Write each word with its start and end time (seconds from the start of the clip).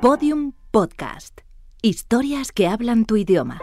Podium 0.00 0.52
Podcast. 0.70 1.40
Historias 1.82 2.52
que 2.52 2.68
hablan 2.68 3.04
tu 3.04 3.16
idioma. 3.16 3.60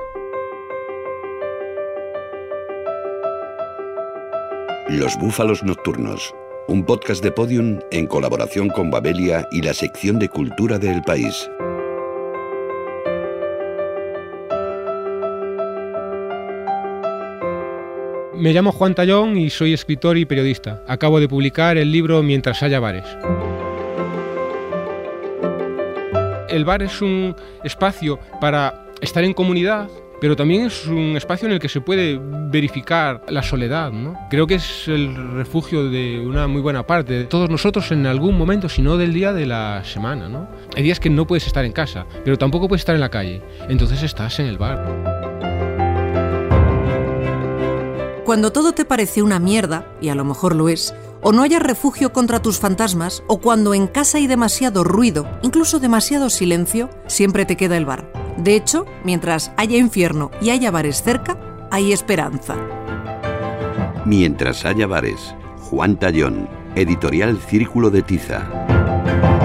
Los 4.89 5.17
Búfalos 5.17 5.63
Nocturnos, 5.63 6.35
un 6.67 6.83
podcast 6.83 7.23
de 7.23 7.31
Podium 7.31 7.79
en 7.89 8.05
colaboración 8.07 8.67
con 8.67 8.91
Babelia 8.91 9.47
y 9.49 9.61
la 9.61 9.73
sección 9.73 10.19
de 10.19 10.27
cultura 10.27 10.77
del 10.77 11.01
país. 11.03 11.49
Me 18.33 18.51
llamo 18.51 18.73
Juan 18.73 18.93
Tallón 18.93 19.37
y 19.37 19.49
soy 19.49 19.71
escritor 19.71 20.17
y 20.17 20.25
periodista. 20.25 20.83
Acabo 20.85 21.21
de 21.21 21.29
publicar 21.29 21.77
el 21.77 21.93
libro 21.93 22.21
Mientras 22.23 22.61
haya 22.61 22.81
bares. 22.81 23.05
El 26.55 26.63
bar 26.63 26.81
es 26.81 27.01
un 27.01 27.35
espacio 27.65 28.17
para 28.39 28.85
estar 29.01 29.25
en 29.25 29.33
comunidad, 29.33 29.89
pero 30.21 30.37
también 30.37 30.67
es 30.67 30.87
un 30.87 31.17
espacio 31.17 31.49
en 31.49 31.53
el 31.53 31.59
que 31.59 31.67
se 31.67 31.81
puede 31.81 32.17
verificar 32.49 33.21
la 33.27 33.43
soledad. 33.43 33.91
Creo 34.29 34.47
que 34.47 34.55
es 34.55 34.87
el 34.87 35.33
refugio 35.33 35.89
de 35.89 36.25
una 36.25 36.47
muy 36.47 36.61
buena 36.61 36.87
parte 36.87 37.11
de 37.11 37.25
todos 37.25 37.49
nosotros 37.49 37.91
en 37.91 38.07
algún 38.07 38.37
momento, 38.37 38.69
si 38.69 38.81
no 38.81 38.95
del 38.95 39.13
día 39.13 39.33
de 39.33 39.45
la 39.45 39.83
semana. 39.83 40.49
Hay 40.77 40.83
días 40.83 41.01
que 41.01 41.09
no 41.09 41.27
puedes 41.27 41.45
estar 41.45 41.65
en 41.65 41.73
casa, 41.73 42.05
pero 42.23 42.37
tampoco 42.37 42.69
puedes 42.69 42.83
estar 42.83 42.95
en 42.95 43.01
la 43.01 43.09
calle. 43.09 43.41
Entonces 43.67 44.01
estás 44.01 44.39
en 44.39 44.45
el 44.45 44.57
bar. 44.57 45.25
Cuando 48.23 48.51
todo 48.51 48.71
te 48.71 48.85
parece 48.85 49.21
una 49.21 49.39
mierda, 49.39 49.85
y 50.01 50.07
a 50.07 50.15
lo 50.15 50.23
mejor 50.23 50.55
lo 50.55 50.69
es, 50.69 50.95
o 51.25 51.31
no 51.31 51.41
haya 51.41 51.57
refugio 51.57 52.13
contra 52.13 52.39
tus 52.39 52.59
fantasmas, 52.59 53.23
o 53.25 53.41
cuando 53.41 53.73
en 53.73 53.87
casa 53.87 54.19
hay 54.19 54.27
demasiado 54.27 54.83
ruido, 54.83 55.27
incluso 55.41 55.79
demasiado 55.79 56.29
silencio, 56.29 56.91
siempre 57.07 57.47
te 57.47 57.57
queda 57.57 57.77
el 57.77 57.85
bar. 57.87 58.13
De 58.37 58.55
hecho, 58.55 58.85
mientras 59.03 59.51
haya 59.57 59.75
infierno 59.75 60.29
y 60.39 60.51
haya 60.51 60.69
bares 60.69 61.01
cerca, 61.01 61.35
hay 61.71 61.93
esperanza. 61.93 62.55
Mientras 64.05 64.65
haya 64.65 64.85
bares, 64.85 65.33
Juan 65.61 65.97
Tallón, 65.97 66.47
editorial 66.75 67.39
Círculo 67.39 67.89
de 67.89 68.03
Tiza. 68.03 69.44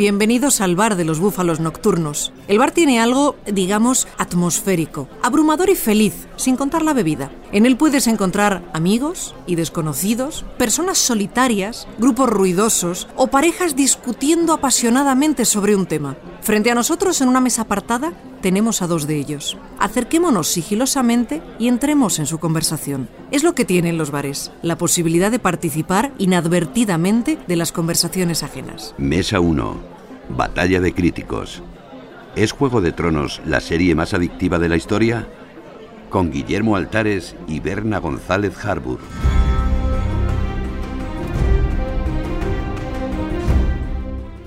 Bienvenidos 0.00 0.62
al 0.62 0.76
bar 0.76 0.96
de 0.96 1.04
los 1.04 1.20
búfalos 1.20 1.60
nocturnos. 1.60 2.32
El 2.48 2.58
bar 2.58 2.70
tiene 2.70 3.00
algo, 3.00 3.36
digamos, 3.44 4.08
atmosférico, 4.16 5.08
abrumador 5.22 5.68
y 5.68 5.74
feliz, 5.74 6.26
sin 6.36 6.56
contar 6.56 6.80
la 6.80 6.94
bebida. 6.94 7.30
En 7.52 7.66
él 7.66 7.76
puedes 7.76 8.06
encontrar 8.06 8.62
amigos 8.72 9.34
y 9.44 9.56
desconocidos, 9.56 10.44
personas 10.56 10.98
solitarias, 10.98 11.88
grupos 11.98 12.30
ruidosos 12.30 13.08
o 13.16 13.26
parejas 13.26 13.74
discutiendo 13.74 14.52
apasionadamente 14.52 15.44
sobre 15.44 15.74
un 15.74 15.86
tema. 15.86 16.16
Frente 16.42 16.70
a 16.70 16.76
nosotros, 16.76 17.20
en 17.20 17.28
una 17.28 17.40
mesa 17.40 17.62
apartada, 17.62 18.12
tenemos 18.40 18.82
a 18.82 18.86
dos 18.86 19.08
de 19.08 19.16
ellos. 19.16 19.58
Acerquémonos 19.80 20.46
sigilosamente 20.46 21.42
y 21.58 21.66
entremos 21.66 22.20
en 22.20 22.26
su 22.26 22.38
conversación. 22.38 23.08
Es 23.32 23.42
lo 23.42 23.56
que 23.56 23.64
tienen 23.64 23.98
los 23.98 24.12
bares, 24.12 24.52
la 24.62 24.78
posibilidad 24.78 25.32
de 25.32 25.40
participar 25.40 26.12
inadvertidamente 26.18 27.36
de 27.48 27.56
las 27.56 27.72
conversaciones 27.72 28.44
ajenas. 28.44 28.94
Mesa 28.96 29.40
1. 29.40 29.76
Batalla 30.36 30.80
de 30.80 30.94
críticos. 30.94 31.64
¿Es 32.36 32.52
Juego 32.52 32.80
de 32.80 32.92
Tronos 32.92 33.42
la 33.44 33.60
serie 33.60 33.96
más 33.96 34.14
adictiva 34.14 34.60
de 34.60 34.68
la 34.68 34.76
historia? 34.76 35.26
Con 36.10 36.32
Guillermo 36.32 36.74
Altares 36.74 37.36
y 37.46 37.60
Berna 37.60 37.98
González 37.98 38.64
Harbour. 38.64 38.98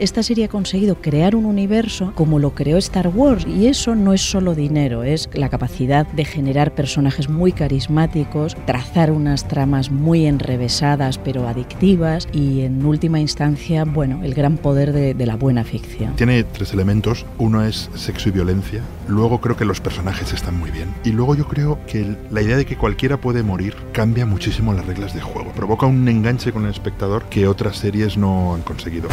Esta 0.03 0.21
serie 0.21 0.45
ha 0.45 0.49
conseguido 0.49 0.95
crear 0.95 1.33
un 1.33 1.45
universo 1.45 2.11
como 2.13 2.37
lo 2.37 2.53
creó 2.53 2.77
Star 2.77 3.07
Wars 3.07 3.47
y 3.47 3.67
eso 3.67 3.95
no 3.95 4.11
es 4.11 4.19
solo 4.19 4.53
dinero, 4.53 5.03
es 5.03 5.29
la 5.33 5.47
capacidad 5.47 6.05
de 6.05 6.25
generar 6.25 6.75
personajes 6.75 7.29
muy 7.29 7.53
carismáticos, 7.53 8.57
trazar 8.65 9.11
unas 9.11 9.47
tramas 9.47 9.91
muy 9.91 10.25
enrevesadas 10.25 11.17
pero 11.17 11.47
adictivas 11.47 12.27
y 12.33 12.61
en 12.61 12.85
última 12.85 13.21
instancia, 13.21 13.85
bueno, 13.85 14.19
el 14.23 14.33
gran 14.33 14.57
poder 14.57 14.91
de, 14.91 15.13
de 15.13 15.25
la 15.25 15.37
buena 15.37 15.63
ficción. 15.63 16.17
Tiene 16.17 16.43
tres 16.43 16.73
elementos, 16.73 17.25
uno 17.37 17.63
es 17.63 17.89
sexo 17.95 18.27
y 18.27 18.33
violencia, 18.33 18.81
luego 19.07 19.39
creo 19.39 19.55
que 19.55 19.63
los 19.63 19.79
personajes 19.79 20.33
están 20.33 20.59
muy 20.59 20.71
bien 20.71 20.93
y 21.05 21.11
luego 21.11 21.33
yo 21.33 21.47
creo 21.47 21.79
que 21.87 22.17
la 22.29 22.41
idea 22.41 22.57
de 22.57 22.65
que 22.65 22.75
cualquiera 22.75 23.21
puede 23.21 23.41
morir 23.41 23.73
cambia 23.93 24.25
muchísimo 24.25 24.73
las 24.73 24.85
reglas 24.85 25.13
de 25.13 25.21
juego, 25.21 25.53
provoca 25.53 25.85
un 25.85 26.05
enganche 26.09 26.51
con 26.51 26.65
el 26.65 26.71
espectador 26.71 27.23
que 27.29 27.47
otras 27.47 27.77
series 27.77 28.17
no 28.17 28.53
han 28.53 28.63
conseguido. 28.63 29.07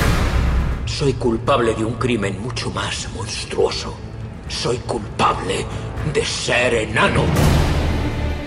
Soy 0.87 1.13
culpable 1.15 1.75
de 1.75 1.85
un 1.85 1.95
crimen 1.95 2.41
mucho 2.43 2.71
más 2.71 3.09
monstruoso. 3.15 3.95
Soy 4.49 4.77
culpable 4.79 5.65
de 6.13 6.25
ser 6.25 6.75
enano. 6.75 7.23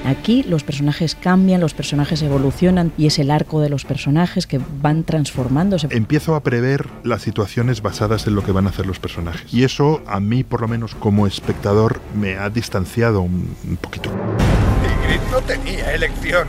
Aquí 0.05 0.43
los 0.43 0.63
personajes 0.63 1.15
cambian, 1.15 1.61
los 1.61 1.73
personajes 1.73 2.21
evolucionan 2.21 2.91
y 2.97 3.05
es 3.05 3.19
el 3.19 3.31
arco 3.31 3.61
de 3.61 3.69
los 3.69 3.85
personajes 3.85 4.47
que 4.47 4.59
van 4.81 5.05
transformándose. 5.05 5.87
Empiezo 5.91 6.35
a 6.35 6.43
prever 6.43 6.87
las 7.03 7.21
situaciones 7.21 7.81
basadas 7.81 8.27
en 8.27 8.35
lo 8.35 8.43
que 8.43 8.51
van 8.51 8.67
a 8.67 8.69
hacer 8.71 8.85
los 8.85 8.99
personajes. 8.99 9.53
Y 9.53 9.63
eso 9.63 10.01
a 10.05 10.19
mí, 10.19 10.43
por 10.43 10.59
lo 10.59 10.67
menos 10.67 10.93
como 10.95 11.25
espectador, 11.25 12.01
me 12.13 12.37
ha 12.37 12.49
distanciado 12.49 13.21
un, 13.21 13.55
un 13.65 13.77
poquito. 13.77 14.09
Ygritte 15.05 15.31
no 15.31 15.39
tenía 15.41 15.93
elección. 15.93 16.47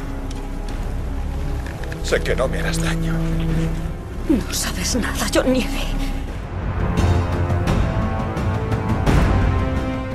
Sé 2.02 2.20
que 2.20 2.34
no 2.34 2.48
me 2.48 2.58
harás 2.58 2.82
daño. 2.82 3.14
No 4.28 4.54
sabes 4.54 4.96
nada, 4.96 5.26
John 5.32 5.52
Nieve. 5.52 5.68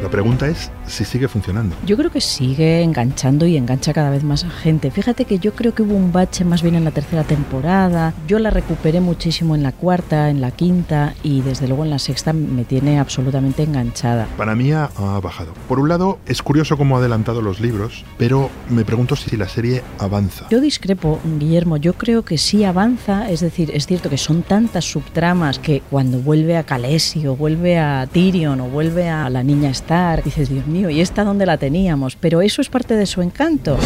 La 0.02 0.10
pregunta 0.10 0.48
es 0.48 0.72
si 0.90 1.06
sigue 1.06 1.28
funcionando. 1.28 1.76
Yo 1.86 1.98
creo 1.98 2.12
que 2.12 2.22
sigue 2.22 2.82
enganchando 2.82 3.46
y 3.46 3.58
engancha 3.58 3.94
cada 3.94 4.10
vez 4.10 4.24
más 4.24 4.44
a 4.44 4.50
gente. 4.50 4.92
Fíjate 4.92 5.26
que 5.26 5.40
yo 5.40 5.54
creo 5.54 5.74
que 5.74 5.84
hubo 5.84 5.96
un 5.96 6.12
bache 6.12 6.44
más 6.44 6.62
bien 6.62 6.76
en 6.76 6.84
la 6.84 6.92
tercera 6.92 7.24
temporada. 7.24 8.14
Yo 8.28 8.40
la 8.40 8.50
recuperé 8.50 9.02
muchísimo 9.02 9.56
en 9.56 9.64
la 9.64 9.72
cuarta, 9.72 10.30
en 10.30 10.42
la 10.42 10.52
quinta 10.52 11.14
y 11.24 11.42
desde 11.42 11.68
luego 11.68 11.84
en 11.84 11.90
la 11.90 12.00
sexta 12.00 12.34
me 12.34 12.66
tiene 12.66 13.00
absolutamente 13.00 13.64
enganchada. 13.64 14.28
Para 14.38 14.56
mí 14.56 14.72
ha, 14.72 14.86
ha 14.98 15.20
bajado. 15.20 15.54
Por 15.68 15.80
un 15.80 15.90
lado, 15.90 16.20
es 16.26 16.42
curioso 16.42 16.78
cómo 16.78 16.96
ha 16.96 17.00
adelantado 17.00 17.42
los 17.42 17.60
libros, 17.60 18.04
pero 18.18 18.50
me 18.70 18.86
pregunto 18.86 19.16
si 19.16 19.38
la 19.38 19.48
serie 19.48 19.84
avanza. 19.98 20.48
Yo 20.50 20.62
discrepo, 20.62 21.20
Guillermo. 21.40 21.78
Yo 21.78 21.94
creo 21.94 22.24
que 22.24 22.38
sí 22.38 22.64
avanza. 22.64 23.30
Es 23.30 23.42
decir, 23.42 23.72
es 23.74 23.86
cierto 23.86 24.10
que 24.10 24.18
son 24.18 24.44
tantas 24.44 24.86
subtramas 24.86 25.60
que 25.60 25.82
cuando 25.90 26.20
vuelve 26.20 26.58
a 26.58 26.64
Khaleesi 26.64 27.28
o 27.28 27.36
vuelve 27.36 27.78
a 27.78 28.08
Tyrion 28.12 28.62
o 28.62 28.68
vuelve 28.68 29.10
a 29.10 29.30
la 29.30 29.44
niña 29.44 29.70
Stark, 29.70 30.24
dices, 30.24 30.50
Dios 30.50 30.66
mío, 30.68 30.79
¿y 30.88 31.02
esta 31.02 31.24
dónde 31.24 31.46
la 31.46 31.58
teníamos? 31.58 32.16
Pero 32.16 32.42
eso 32.42 32.62
es 32.62 32.70
parte 32.70 32.96
de 32.96 33.06
su 33.06 33.22
encanto. 33.22 33.78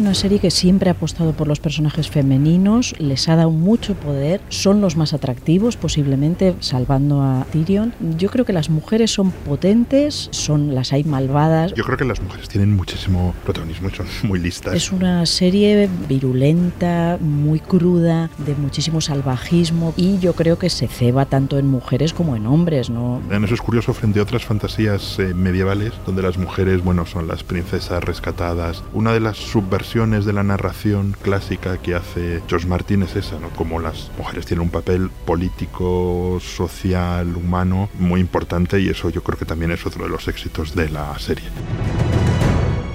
Es 0.00 0.06
una 0.06 0.14
serie 0.14 0.38
que 0.38 0.50
siempre 0.50 0.88
ha 0.88 0.94
apostado 0.94 1.34
por 1.34 1.46
los 1.46 1.60
personajes 1.60 2.08
femeninos, 2.08 2.94
les 2.98 3.28
ha 3.28 3.36
dado 3.36 3.50
mucho 3.50 3.92
poder, 3.92 4.40
son 4.48 4.80
los 4.80 4.96
más 4.96 5.12
atractivos 5.12 5.76
posiblemente, 5.76 6.56
salvando 6.60 7.20
a 7.20 7.44
Tyrion. 7.52 7.92
Yo 8.16 8.30
creo 8.30 8.46
que 8.46 8.54
las 8.54 8.70
mujeres 8.70 9.10
son 9.10 9.30
potentes, 9.30 10.30
son 10.32 10.74
las 10.74 10.94
hay 10.94 11.04
malvadas. 11.04 11.74
Yo 11.74 11.84
creo 11.84 11.98
que 11.98 12.06
las 12.06 12.18
mujeres 12.22 12.48
tienen 12.48 12.74
muchísimo 12.74 13.34
protagonismo 13.44 13.90
y 13.90 13.94
son 13.94 14.06
muy 14.22 14.38
listas. 14.38 14.72
Es 14.72 14.90
una 14.90 15.26
serie 15.26 15.90
virulenta, 16.08 17.18
muy 17.20 17.60
cruda, 17.60 18.30
de 18.38 18.54
muchísimo 18.54 19.02
salvajismo 19.02 19.92
y 19.98 20.18
yo 20.18 20.32
creo 20.32 20.58
que 20.58 20.70
se 20.70 20.88
ceba 20.88 21.26
tanto 21.26 21.58
en 21.58 21.66
mujeres 21.66 22.14
como 22.14 22.36
en 22.36 22.46
hombres, 22.46 22.88
¿no? 22.88 23.20
Eso 23.30 23.52
es 23.52 23.60
curioso 23.60 23.92
frente 23.92 24.20
a 24.20 24.22
otras 24.22 24.46
fantasías 24.46 25.18
eh, 25.18 25.34
medievales 25.34 25.92
donde 26.06 26.22
las 26.22 26.38
mujeres, 26.38 26.82
bueno, 26.82 27.04
son 27.04 27.28
las 27.28 27.44
princesas 27.44 28.02
rescatadas. 28.02 28.82
Una 28.94 29.12
de 29.12 29.20
las 29.20 29.36
subversiones 29.36 29.89
de 29.90 30.32
la 30.32 30.44
narración 30.44 31.16
clásica 31.20 31.78
que 31.78 31.96
hace 31.96 32.42
George 32.46 32.68
Martin 32.68 33.02
es 33.02 33.16
esa, 33.16 33.40
¿no? 33.40 33.50
Como 33.50 33.80
las 33.80 34.08
mujeres 34.16 34.46
tienen 34.46 34.62
un 34.62 34.70
papel 34.70 35.10
político, 35.24 36.38
social, 36.40 37.34
humano 37.34 37.88
muy 37.94 38.20
importante 38.20 38.78
y 38.78 38.88
eso 38.88 39.10
yo 39.10 39.24
creo 39.24 39.36
que 39.36 39.46
también 39.46 39.72
es 39.72 39.84
otro 39.84 40.04
de 40.04 40.10
los 40.10 40.28
éxitos 40.28 40.76
de 40.76 40.90
la 40.90 41.18
serie. 41.18 41.48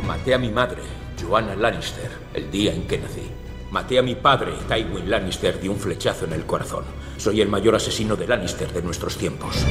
Maté 0.07 0.35
a 0.35 0.37
mi 0.37 0.49
madre, 0.49 0.83
Joanna 1.21 1.53
Lannister, 1.53 2.09
el 2.33 2.49
día 2.49 2.73
en 2.73 2.87
que 2.87 2.97
nací. 2.97 3.29
Maté 3.71 3.99
a 3.99 4.01
mi 4.01 4.15
padre, 4.15 4.53
Tywin 4.69 5.09
Lannister, 5.09 5.59
de 5.59 5.67
un 5.67 5.77
flechazo 5.77 6.23
en 6.23 6.31
el 6.31 6.45
corazón. 6.45 6.85
Soy 7.17 7.41
el 7.41 7.49
mayor 7.49 7.75
asesino 7.75 8.15
de 8.15 8.25
Lannister 8.25 8.71
de 8.71 8.81
nuestros 8.81 9.17
tiempos. 9.17 9.65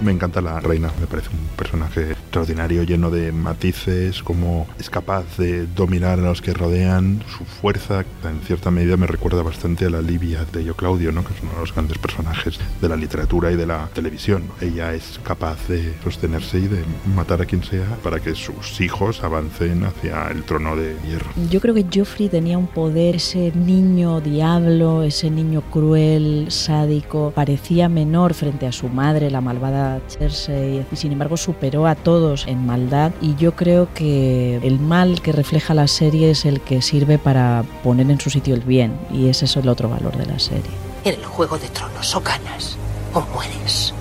Me 0.00 0.12
encanta 0.12 0.40
la 0.40 0.60
reina, 0.60 0.92
me 1.00 1.08
parece 1.08 1.30
un 1.30 1.56
personaje 1.56 2.14
extraordinario, 2.30 2.84
lleno 2.84 3.10
de 3.10 3.32
matices, 3.32 4.22
cómo 4.22 4.68
es 4.78 4.88
capaz 4.88 5.36
de 5.36 5.66
dominar 5.66 6.20
a 6.20 6.22
los 6.22 6.40
que 6.40 6.54
rodean, 6.54 7.24
su 7.36 7.44
fuerza, 7.44 8.04
en 8.22 8.40
cierta 8.46 8.70
medida 8.70 8.96
me 8.96 9.08
recuerda 9.08 9.42
bastante 9.42 9.86
a 9.86 9.90
la 9.90 10.00
Livia 10.00 10.46
de 10.52 10.62
Yo 10.62 10.76
Claudio, 10.76 11.10
¿no? 11.10 11.24
que 11.24 11.34
es 11.34 11.42
uno 11.42 11.54
de 11.54 11.58
los 11.58 11.74
grandes 11.74 11.98
personajes 11.98 12.60
de 12.80 12.88
la 12.88 12.94
literatura 12.94 13.50
y 13.50 13.56
de 13.56 13.66
la 13.66 13.88
televisión. 13.88 14.44
Ella 14.60 14.94
es 14.94 15.18
capaz 15.24 15.66
de 15.66 15.92
sostenerse 16.04 16.58
y 16.58 16.68
de 16.68 16.84
matar 17.16 17.42
a 17.42 17.46
quien 17.46 17.64
sea 17.64 17.96
para 18.04 18.20
que 18.20 18.36
sus 18.36 18.80
hijos 18.80 19.24
avancen 19.24 19.82
hacia 19.82 20.28
el 20.28 20.44
trono 20.44 20.76
de 20.76 20.94
hierro. 21.04 21.30
Yo 21.50 21.60
creo 21.60 21.74
que 21.74 21.86
Joffrey 21.92 22.28
tenía 22.28 22.58
un 22.58 22.68
poder, 22.68 23.16
ese 23.16 23.50
niño 23.56 24.20
diablo, 24.20 25.02
ese 25.02 25.30
niño 25.30 25.62
cruel, 25.62 26.46
sádico, 26.50 27.32
parecía 27.34 27.88
menor 27.88 28.34
frente 28.34 28.68
a 28.68 28.72
su 28.72 28.88
madre, 28.88 29.32
la 29.32 29.40
malvada 29.40 30.00
Cersei, 30.06 30.86
y 30.92 30.96
sin 30.96 31.10
embargo 31.10 31.36
superó 31.36 31.88
a 31.88 31.96
todos 31.96 32.19
en 32.46 32.66
maldad 32.66 33.12
y 33.22 33.34
yo 33.36 33.56
creo 33.56 33.88
que 33.94 34.56
el 34.56 34.78
mal 34.78 35.22
que 35.22 35.32
refleja 35.32 35.72
la 35.72 35.88
serie 35.88 36.30
es 36.30 36.44
el 36.44 36.60
que 36.60 36.82
sirve 36.82 37.18
para 37.18 37.64
poner 37.82 38.10
en 38.10 38.20
su 38.20 38.28
sitio 38.28 38.54
el 38.54 38.60
bien 38.60 38.92
y 39.12 39.28
ese 39.28 39.46
es 39.46 39.56
el 39.56 39.68
otro 39.68 39.88
valor 39.88 40.16
de 40.16 40.26
la 40.26 40.38
serie. 40.38 40.70
En 41.04 41.14
el 41.14 41.24
Juego 41.24 41.58
de 41.58 41.68
Tronos 41.68 42.14
o 42.14 42.20
ganas 42.20 42.76
o 43.14 43.20
mueres. 43.32 43.94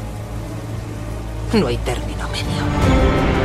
No 1.54 1.68
hay 1.68 1.78
término 1.78 2.28
medio. 2.30 3.39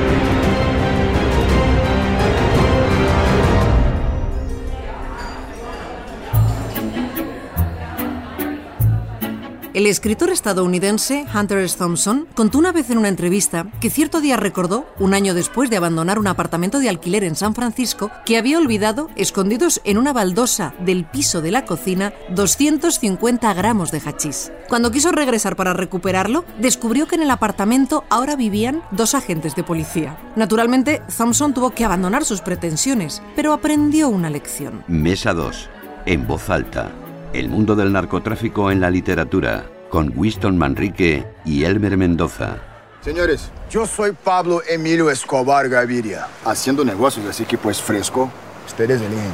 El 9.75 9.89
escritor 9.89 10.31
estadounidense 10.31 11.27
Hunter 11.35 11.59
S. 11.59 11.77
Thompson 11.77 12.29
contó 12.37 12.59
una 12.59 12.71
vez 12.71 12.91
en 12.91 12.99
una 12.99 13.09
entrevista 13.09 13.67
que 13.81 13.91
cierto 13.91 14.21
día 14.21 14.37
recordó, 14.37 14.87
un 15.01 15.15
año 15.15 15.35
después 15.35 15.69
de 15.69 15.77
abandonar 15.77 16.21
un 16.21 16.29
apartamento 16.29 16.79
de 16.79 16.89
alquiler 16.89 17.25
en 17.25 17.35
San 17.35 17.57
Francisco, 17.57 18.09
que 18.25 18.39
había 18.39 18.59
olvidado, 18.59 19.11
escondidos 19.17 19.81
en 19.83 19.99
una 19.99 20.13
baldosa 20.13 20.75
del 20.79 21.05
piso 21.05 21.43
de 21.43 21.51
la 21.51 21.65
cocina, 21.65 22.13
250 22.31 23.53
gramos 23.53 23.91
de 23.91 23.99
hachís. 23.99 24.53
Cuando 24.69 24.93
quiso 24.93 25.11
regresar 25.11 25.57
para 25.57 25.73
recuperarlo, 25.73 26.45
descubrió 26.61 27.09
que 27.09 27.17
en 27.17 27.23
el 27.23 27.31
apartamento 27.33 28.05
ahora 28.11 28.37
vivían 28.37 28.81
dos 28.93 29.17
agentes 29.17 29.57
de 29.57 29.65
policía. 29.65 30.17
Naturalmente, 30.37 31.03
Thompson 31.19 31.53
tuvo 31.53 31.71
que 31.71 31.85
abandonar 31.85 32.25
sus 32.25 32.43
pretensiones, 32.43 33.23
pero 33.35 33.53
aprendió 33.53 34.09
una 34.09 34.31
lección. 34.31 34.85
Mesa 34.87 35.35
2. 35.35 35.69
En 36.07 36.29
voz 36.29 36.49
alta. 36.49 36.93
El 37.35 37.49
mundo 37.49 37.75
del 37.75 37.93
narcotráfico 37.93 38.71
en 38.71 38.81
la 38.81 38.91
literatura, 38.91 39.65
con 39.91 40.13
Winston 40.17 40.57
Manrique 40.57 41.27
y 41.45 41.65
Elmer 41.65 41.97
Mendoza. 41.97 42.59
Señores, 43.01 43.51
yo 43.69 43.87
soy 43.87 44.13
Pablo 44.13 44.63
Emilio 44.69 45.11
Escobar 45.11 45.69
Gaviria, 45.69 46.29
haciendo 46.45 46.85
negocios, 46.85 47.27
así 47.27 47.45
que 47.45 47.59
pues 47.59 47.83
fresco. 47.83 48.31
Ustedes 48.69 49.01
eligen 49.01 49.33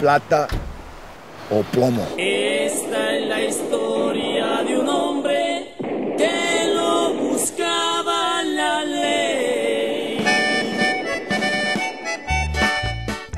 plata 0.00 0.48
o 1.50 1.62
plomo. 1.64 2.08
Esta 2.16 3.11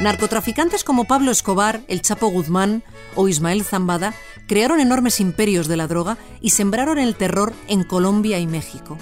Narcotraficantes 0.05 0.85
como 0.85 1.07
Pablo 1.07 1.31
Escobar, 1.31 1.81
el 1.89 2.03
Chapo 2.03 2.29
Guzmán, 2.29 2.83
o 3.15 3.27
Ismael 3.27 3.65
Zambada 3.65 4.13
crearon 4.47 4.79
enormes 4.79 5.19
imperios 5.19 5.67
de 5.67 5.79
la 5.79 5.87
droga 5.87 6.19
y 6.43 6.51
sembraron 6.51 6.99
el 6.99 7.15
terror 7.15 7.55
en 7.69 7.85
Colombia 7.85 8.39
y 8.39 8.47
México. 8.47 8.99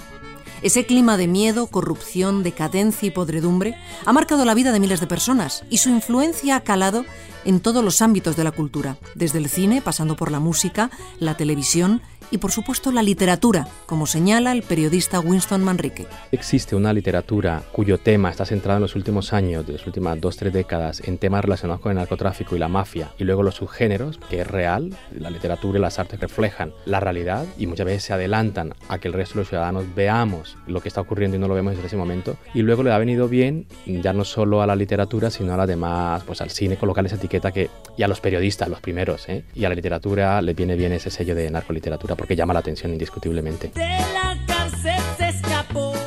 Ese 0.61 0.85
clima 0.85 1.17
de 1.17 1.27
miedo, 1.27 1.67
corrupción, 1.67 2.41
decadencia 2.41 3.05
y 3.07 3.11
podredumbre 3.11 3.75
ha 4.05 4.13
marcado 4.13 4.45
la 4.45 4.53
vida 4.53 4.71
de 4.71 4.79
miles 4.79 5.01
de 5.01 5.07
personas 5.07 5.65
y 5.69 5.79
su 5.79 5.89
influencia 5.89 6.55
ha 6.55 6.61
calado 6.61 7.03
en 7.43 7.59
todos 7.59 7.83
los 7.83 8.01
ámbitos 8.01 8.37
de 8.37 8.45
la 8.45 8.51
cultura, 8.51 8.95
desde 9.13 9.39
el 9.39 9.49
cine, 9.49 9.81
pasando 9.81 10.15
por 10.15 10.31
la 10.31 10.39
música, 10.39 10.89
la 11.19 11.35
televisión 11.35 12.01
y 12.31 12.37
por 12.37 12.51
supuesto 12.51 12.91
la 12.91 13.03
literatura, 13.03 13.67
como 13.85 14.05
señala 14.05 14.51
el 14.51 14.63
periodista 14.63 15.19
Winston 15.19 15.63
Manrique. 15.63 16.07
Existe 16.31 16.75
una 16.75 16.93
literatura 16.93 17.63
cuyo 17.71 17.97
tema 17.97 18.29
está 18.29 18.45
centrado 18.45 18.77
en 18.77 18.83
los 18.83 18.95
últimos 18.95 19.33
años, 19.33 19.65
de 19.65 19.73
las 19.73 19.85
últimas 19.85 20.19
dos, 20.19 20.37
tres 20.37 20.53
décadas, 20.53 21.01
en 21.05 21.17
temas 21.17 21.43
relacionados 21.43 21.81
con 21.81 21.91
el 21.91 21.97
narcotráfico 21.97 22.55
y 22.55 22.59
la 22.59 22.67
mafia, 22.67 23.11
y 23.17 23.23
luego 23.23 23.43
los 23.43 23.55
subgéneros, 23.55 24.19
que 24.29 24.41
es 24.41 24.47
real, 24.47 24.95
la 25.17 25.29
literatura 25.29 25.79
y 25.79 25.81
las 25.81 25.99
artes 25.99 26.19
reflejan 26.19 26.73
la 26.85 26.99
realidad 26.99 27.45
y 27.57 27.67
muchas 27.67 27.85
veces 27.85 28.03
se 28.03 28.13
adelantan 28.13 28.73
a 28.89 28.97
que 28.97 29.07
el 29.07 29.13
resto 29.13 29.35
de 29.35 29.41
los 29.41 29.49
ciudadanos 29.49 29.85
veamos 29.95 30.57
lo 30.67 30.81
que 30.81 30.87
está 30.87 31.01
ocurriendo 31.01 31.37
y 31.37 31.39
no 31.39 31.47
lo 31.47 31.55
vemos 31.55 31.73
desde 31.73 31.87
ese 31.87 31.97
momento, 31.97 32.37
y 32.53 32.61
luego 32.61 32.83
le 32.83 32.91
ha 32.91 32.97
venido 32.97 33.27
bien 33.27 33.67
ya 33.85 34.13
no 34.13 34.23
solo 34.23 34.61
a 34.61 34.67
la 34.67 34.75
literatura, 34.75 35.29
sino 35.29 35.53
a 35.53 35.57
las 35.57 35.67
demás, 35.67 36.23
pues 36.23 36.41
al 36.41 36.49
cine, 36.49 36.77
colocar 36.77 37.05
esa 37.05 37.15
etiqueta 37.15 37.51
que, 37.51 37.69
y 37.97 38.03
a 38.03 38.07
los 38.07 38.21
periodistas, 38.21 38.69
los 38.69 38.81
primeros, 38.81 39.27
¿eh? 39.29 39.43
y 39.53 39.65
a 39.65 39.69
la 39.69 39.75
literatura 39.75 40.41
le 40.41 40.53
viene 40.53 40.75
bien 40.75 40.91
ese 40.91 41.09
sello 41.09 41.35
de 41.35 41.49
narcoliteratura 41.49 42.12
porque 42.15 42.35
llama 42.35 42.53
la 42.53 42.59
atención 42.59 42.91
indiscutiblemente. 42.91 43.71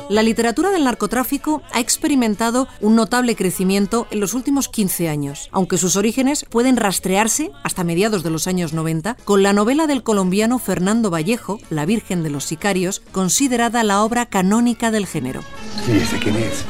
La 0.09 0.23
literatura 0.23 0.69
del 0.71 0.85
narcotráfico 0.85 1.61
ha 1.73 1.81
experimentado 1.81 2.69
un 2.79 2.95
notable 2.95 3.35
crecimiento 3.35 4.07
en 4.09 4.21
los 4.21 4.33
últimos 4.33 4.69
15 4.69 5.09
años, 5.09 5.49
aunque 5.51 5.77
sus 5.77 5.97
orígenes 5.97 6.45
pueden 6.49 6.77
rastrearse 6.77 7.51
hasta 7.63 7.83
mediados 7.83 8.23
de 8.23 8.29
los 8.29 8.47
años 8.47 8.71
90 8.71 9.17
con 9.25 9.43
la 9.43 9.51
novela 9.51 9.85
del 9.85 10.03
colombiano 10.03 10.59
Fernando 10.59 11.09
Vallejo, 11.09 11.59
La 11.69 11.85
Virgen 11.85 12.23
de 12.23 12.29
los 12.29 12.45
Sicarios, 12.45 13.01
considerada 13.11 13.83
la 13.83 14.01
obra 14.01 14.27
canónica 14.27 14.91
del 14.91 15.07
género. 15.07 15.41
¿Y 15.87 15.97
ese 15.97 16.19
quién 16.19 16.37
es? 16.37 16.63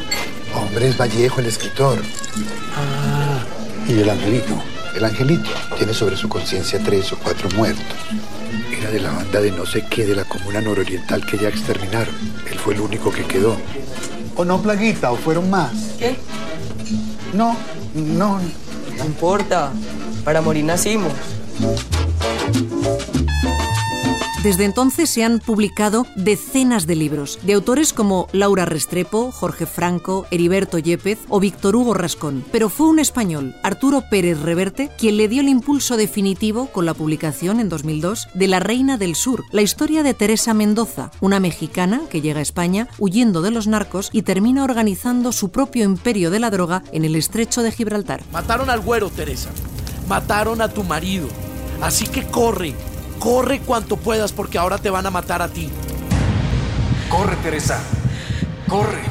Hombre, 0.55 0.87
es 0.87 0.97
Vallejo, 0.97 1.39
el 1.39 1.45
escritor. 1.47 2.01
Ah, 2.75 3.45
y 3.87 3.99
el 3.99 4.09
angelito. 4.09 4.76
El 4.97 5.05
angelito 5.05 5.51
tiene 5.77 5.93
sobre 5.93 6.17
su 6.17 6.27
conciencia 6.27 6.79
tres 6.83 7.13
o 7.13 7.19
cuatro 7.19 7.47
muertos. 7.55 7.85
Era 8.75 8.89
de 8.89 8.99
la 8.99 9.11
banda 9.11 9.39
de 9.39 9.51
no 9.51 9.63
sé 9.63 9.85
qué 9.87 10.07
de 10.07 10.15
la 10.15 10.25
comuna 10.25 10.59
nororiental 10.59 11.23
que 11.23 11.37
ya 11.37 11.49
exterminaron. 11.49 12.15
Él 12.51 12.57
fue 12.57 12.73
el 12.73 12.81
único 12.81 13.11
que 13.11 13.23
quedó. 13.23 13.57
¿O 14.35 14.43
no, 14.43 14.59
Plaguita? 14.59 15.11
¿O 15.11 15.15
fueron 15.15 15.51
más? 15.51 15.71
¿Qué? 15.99 16.15
No, 17.31 17.55
no. 17.93 18.39
No 18.97 19.05
importa. 19.05 19.71
Para 20.25 20.41
morir 20.41 20.65
nacimos. 20.65 21.13
Desde 24.47 24.63
entonces 24.63 25.09
se 25.09 25.25
han 25.25 25.39
publicado 25.39 26.07
decenas 26.15 26.87
de 26.87 26.95
libros 26.95 27.37
de 27.43 27.51
autores 27.51 27.91
como 27.91 28.29
Laura 28.31 28.63
Restrepo, 28.63 29.29
Jorge 29.33 29.65
Franco, 29.65 30.25
Heriberto 30.31 30.79
Yepez 30.79 31.19
o 31.27 31.41
Víctor 31.41 31.75
Hugo 31.75 31.93
Rascón. 31.93 32.45
Pero 32.49 32.69
fue 32.69 32.87
un 32.87 32.99
español, 32.99 33.57
Arturo 33.61 34.05
Pérez 34.09 34.39
Reverte, 34.39 34.89
quien 34.97 35.17
le 35.17 35.27
dio 35.27 35.41
el 35.41 35.49
impulso 35.49 35.97
definitivo 35.97 36.67
con 36.67 36.85
la 36.85 36.93
publicación 36.93 37.59
en 37.59 37.67
2002 37.67 38.29
de 38.35 38.47
La 38.47 38.61
Reina 38.61 38.97
del 38.97 39.15
Sur, 39.15 39.43
la 39.51 39.63
historia 39.63 40.01
de 40.01 40.13
Teresa 40.13 40.53
Mendoza, 40.53 41.11
una 41.19 41.41
mexicana 41.41 42.03
que 42.09 42.21
llega 42.21 42.39
a 42.39 42.43
España 42.43 42.87
huyendo 42.99 43.41
de 43.41 43.51
los 43.51 43.67
narcos 43.67 44.09
y 44.13 44.21
termina 44.21 44.63
organizando 44.63 45.33
su 45.33 45.49
propio 45.51 45.83
imperio 45.83 46.31
de 46.31 46.39
la 46.39 46.51
droga 46.51 46.83
en 46.93 47.03
el 47.03 47.17
estrecho 47.17 47.63
de 47.63 47.73
Gibraltar. 47.73 48.23
Mataron 48.31 48.69
al 48.69 48.79
güero, 48.79 49.09
Teresa. 49.09 49.49
Mataron 50.07 50.61
a 50.61 50.69
tu 50.69 50.85
marido. 50.85 51.27
Así 51.81 52.07
que 52.07 52.25
corre, 52.25 52.73
Corre 53.27 53.59
cuanto 53.59 53.97
puedas 53.97 54.31
porque 54.31 54.57
ahora 54.57 54.77
te 54.77 54.89
van 54.89 55.05
a 55.05 55.11
matar 55.11 55.41
a 55.41 55.49
ti. 55.49 55.69
Corre, 57.09 57.35
Teresa. 57.43 57.83
Corre. 58.69 59.01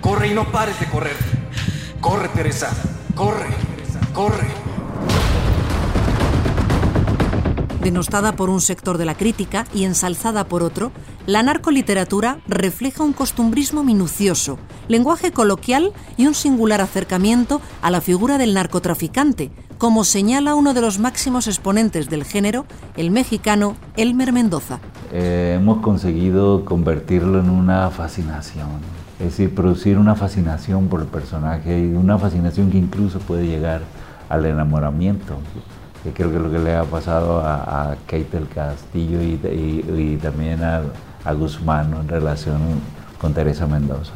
Corre 0.00 0.26
y 0.26 0.34
no 0.34 0.50
pares 0.50 0.80
de 0.80 0.86
correr. 0.86 1.14
Corre, 2.00 2.28
Teresa. 2.30 2.72
Corre. 3.14 3.46
Corre. 4.12 4.48
Denostada 7.82 8.34
por 8.34 8.50
un 8.50 8.60
sector 8.60 8.98
de 8.98 9.04
la 9.04 9.16
crítica 9.16 9.64
y 9.72 9.84
ensalzada 9.84 10.48
por 10.48 10.64
otro, 10.64 10.90
la 11.26 11.44
narcoliteratura 11.44 12.40
refleja 12.48 13.04
un 13.04 13.12
costumbrismo 13.12 13.84
minucioso, 13.84 14.58
lenguaje 14.88 15.30
coloquial 15.30 15.92
y 16.16 16.26
un 16.26 16.34
singular 16.34 16.80
acercamiento 16.80 17.60
a 17.80 17.92
la 17.92 18.00
figura 18.00 18.38
del 18.38 18.54
narcotraficante, 18.54 19.52
como 19.78 20.04
señala 20.04 20.54
uno 20.54 20.74
de 20.74 20.80
los 20.80 20.98
máximos 20.98 21.46
exponentes 21.46 22.08
del 22.08 22.24
género, 22.24 22.64
el 22.96 23.10
mexicano 23.10 23.76
Elmer 23.96 24.32
Mendoza. 24.32 24.78
Eh, 25.12 25.54
hemos 25.58 25.78
conseguido 25.78 26.64
convertirlo 26.64 27.40
en 27.40 27.50
una 27.50 27.90
fascinación, 27.90 28.68
es 29.18 29.26
decir, 29.26 29.54
producir 29.54 29.98
una 29.98 30.14
fascinación 30.14 30.88
por 30.88 31.00
el 31.00 31.06
personaje 31.06 31.78
y 31.78 31.94
una 31.94 32.18
fascinación 32.18 32.70
que 32.70 32.78
incluso 32.78 33.18
puede 33.20 33.46
llegar 33.46 33.82
al 34.28 34.46
enamoramiento, 34.46 35.36
que 36.02 36.12
creo 36.12 36.30
que 36.30 36.36
es 36.36 36.42
lo 36.42 36.50
que 36.50 36.58
le 36.58 36.74
ha 36.74 36.84
pasado 36.84 37.40
a, 37.40 37.96
Kate 38.06 38.28
del 38.32 38.48
Castillo 38.48 39.22
y, 39.22 40.16
también 40.16 40.62
a, 40.62 40.82
a 41.24 41.32
Guzmán 41.32 41.94
en 41.94 42.08
relación 42.08 42.60
con 43.20 43.34
Teresa 43.34 43.66
Mendoza. 43.66 44.12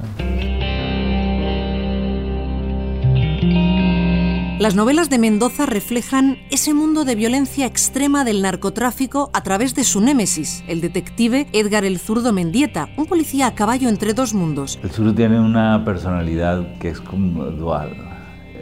Las 4.60 4.74
novelas 4.74 5.08
de 5.08 5.16
Mendoza 5.16 5.64
reflejan 5.64 6.36
ese 6.50 6.74
mundo 6.74 7.06
de 7.06 7.14
violencia 7.14 7.64
extrema 7.64 8.24
del 8.24 8.42
narcotráfico 8.42 9.30
a 9.32 9.42
través 9.42 9.74
de 9.74 9.84
su 9.84 10.02
némesis, 10.02 10.62
el 10.68 10.82
detective 10.82 11.46
Edgar 11.54 11.86
el 11.86 11.98
Zurdo 11.98 12.34
Mendieta, 12.34 12.90
un 12.98 13.06
policía 13.06 13.46
a 13.46 13.54
caballo 13.54 13.88
entre 13.88 14.12
dos 14.12 14.34
mundos. 14.34 14.78
El 14.82 14.90
Zurdo 14.90 15.14
tiene 15.14 15.40
una 15.40 15.82
personalidad 15.86 16.76
que 16.78 16.90
es 16.90 17.00
como 17.00 17.44
dual. 17.44 17.96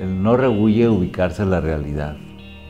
Él 0.00 0.22
no 0.22 0.36
rehuye 0.36 0.88
ubicarse 0.88 1.42
en 1.42 1.50
la 1.50 1.60
realidad. 1.60 2.16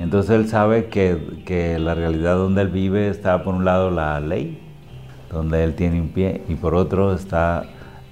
Entonces 0.00 0.30
él 0.30 0.48
sabe 0.48 0.86
que, 0.86 1.42
que 1.44 1.78
la 1.78 1.94
realidad 1.94 2.36
donde 2.36 2.62
él 2.62 2.68
vive 2.68 3.10
está 3.10 3.44
por 3.44 3.54
un 3.54 3.66
lado 3.66 3.90
la 3.90 4.18
ley, 4.20 4.58
donde 5.30 5.64
él 5.64 5.74
tiene 5.74 6.00
un 6.00 6.08
pie, 6.08 6.44
y 6.48 6.54
por 6.54 6.74
otro 6.74 7.12
está 7.12 7.64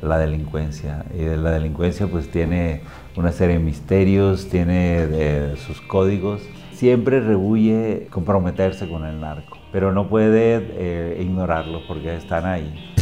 la 0.03 0.19
delincuencia. 0.19 1.07
Y 1.19 1.23
la 1.25 1.53
delincuencia 1.53 2.07
pues 2.07 2.31
tiene 2.31 2.83
una 3.17 3.33
serie 3.33 3.59
de 3.59 3.65
misterios, 3.65 4.49
tiene 4.49 5.57
sus 5.57 5.81
códigos. 5.81 6.43
Siempre 6.73 7.21
rehuye 7.21 8.07
comprometerse 8.11 8.89
con 8.89 9.05
el 9.07 9.21
narco, 9.21 9.59
pero 9.73 9.93
no 9.93 10.09
puede 10.09 10.61
eh, 10.73 11.23
ignorarlo 11.23 11.81
porque 11.89 12.15
están 12.15 12.45
ahí. 12.45 12.96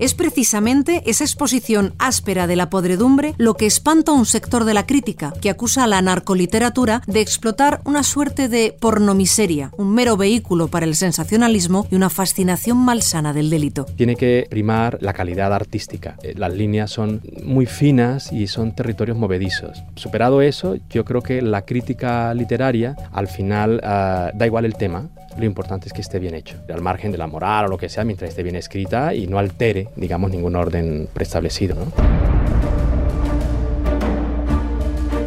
Es 0.00 0.14
precisamente 0.14 1.02
esa 1.04 1.24
exposición 1.24 1.92
áspera 1.98 2.46
de 2.46 2.56
la 2.56 2.70
podredumbre 2.70 3.34
lo 3.36 3.52
que 3.52 3.66
espanta 3.66 4.12
a 4.12 4.14
un 4.14 4.24
sector 4.24 4.64
de 4.64 4.72
la 4.72 4.86
crítica, 4.86 5.34
que 5.42 5.50
acusa 5.50 5.84
a 5.84 5.86
la 5.86 6.00
narcoliteratura 6.00 7.02
de 7.06 7.20
explotar 7.20 7.82
una 7.84 8.02
suerte 8.02 8.48
de 8.48 8.74
pornomiseria, 8.80 9.72
un 9.76 9.92
mero 9.92 10.16
vehículo 10.16 10.68
para 10.68 10.86
el 10.86 10.94
sensacionalismo 10.94 11.86
y 11.90 11.96
una 11.96 12.08
fascinación 12.08 12.78
malsana 12.78 13.34
del 13.34 13.50
delito. 13.50 13.84
Tiene 13.96 14.16
que 14.16 14.46
primar 14.48 14.96
la 15.02 15.12
calidad 15.12 15.52
artística. 15.52 16.16
Eh, 16.22 16.32
las 16.34 16.54
líneas 16.54 16.90
son 16.90 17.20
muy 17.44 17.66
finas 17.66 18.32
y 18.32 18.46
son 18.46 18.74
territorios 18.74 19.18
movedizos. 19.18 19.82
Superado 19.96 20.40
eso, 20.40 20.76
yo 20.88 21.04
creo 21.04 21.20
que 21.20 21.42
la 21.42 21.66
crítica 21.66 22.32
literaria 22.32 22.96
al 23.12 23.28
final 23.28 23.82
uh, 23.84 24.34
da 24.34 24.46
igual 24.46 24.64
el 24.64 24.76
tema, 24.76 25.10
lo 25.40 25.46
importante 25.46 25.88
es 25.88 25.92
que 25.92 26.00
esté 26.00 26.18
bien 26.18 26.34
hecho, 26.34 26.56
al 26.72 26.80
margen 26.80 27.10
de 27.10 27.18
la 27.18 27.26
moral 27.26 27.66
o 27.66 27.68
lo 27.68 27.78
que 27.78 27.88
sea, 27.88 28.04
mientras 28.04 28.30
esté 28.30 28.42
bien 28.42 28.56
escrita 28.56 29.14
y 29.14 29.26
no 29.26 29.38
altere, 29.38 29.88
digamos, 29.96 30.30
ningún 30.30 30.54
orden 30.54 31.08
preestablecido. 31.12 31.74
¿no? 31.74 32.30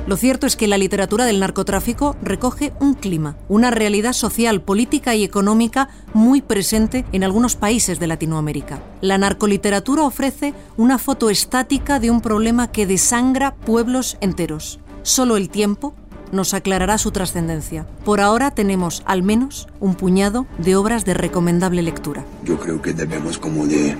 Lo 0.06 0.18
cierto 0.18 0.46
es 0.46 0.56
que 0.56 0.68
la 0.68 0.78
literatura 0.78 1.26
del 1.26 1.40
narcotráfico 1.40 2.18
recoge 2.22 2.74
un 2.80 2.94
clima, 2.94 3.38
una 3.48 3.72
realidad 3.72 4.12
social, 4.12 4.62
política 4.62 5.16
y 5.16 5.24
económica 5.24 5.90
muy 6.14 6.42
presente 6.42 7.06
en 7.14 7.24
algunos 7.24 7.56
países 7.56 8.00
de 8.00 8.08
Latinoamérica. 8.08 8.82
La 9.00 9.18
narcoliteratura 9.18 10.04
ofrece 10.04 10.54
una 10.76 10.98
foto 10.98 11.30
estática 11.30 12.00
de 12.00 12.12
un 12.12 12.20
problema 12.20 12.70
que 12.70 12.86
desangra 12.86 13.56
pueblos 13.56 14.18
enteros. 14.20 14.80
Solo 15.04 15.36
el 15.36 15.50
tiempo 15.50 15.96
nos 16.34 16.54
aclarará 16.54 16.98
su 16.98 17.12
trascendencia. 17.12 17.86
Por 18.04 18.20
ahora 18.20 18.52
tenemos 18.52 19.04
al 19.06 19.24
menos 19.24 19.68
un 19.80 19.96
puñado 19.96 20.48
de 20.58 20.76
obras 20.76 21.06
de 21.06 21.14
recomendable 21.14 21.82
lectura. 21.82 22.26
Yo 22.44 22.60
creo 22.60 22.82
que 22.82 22.92
debemos 22.94 23.38
como 23.38 23.66
de 23.68 23.96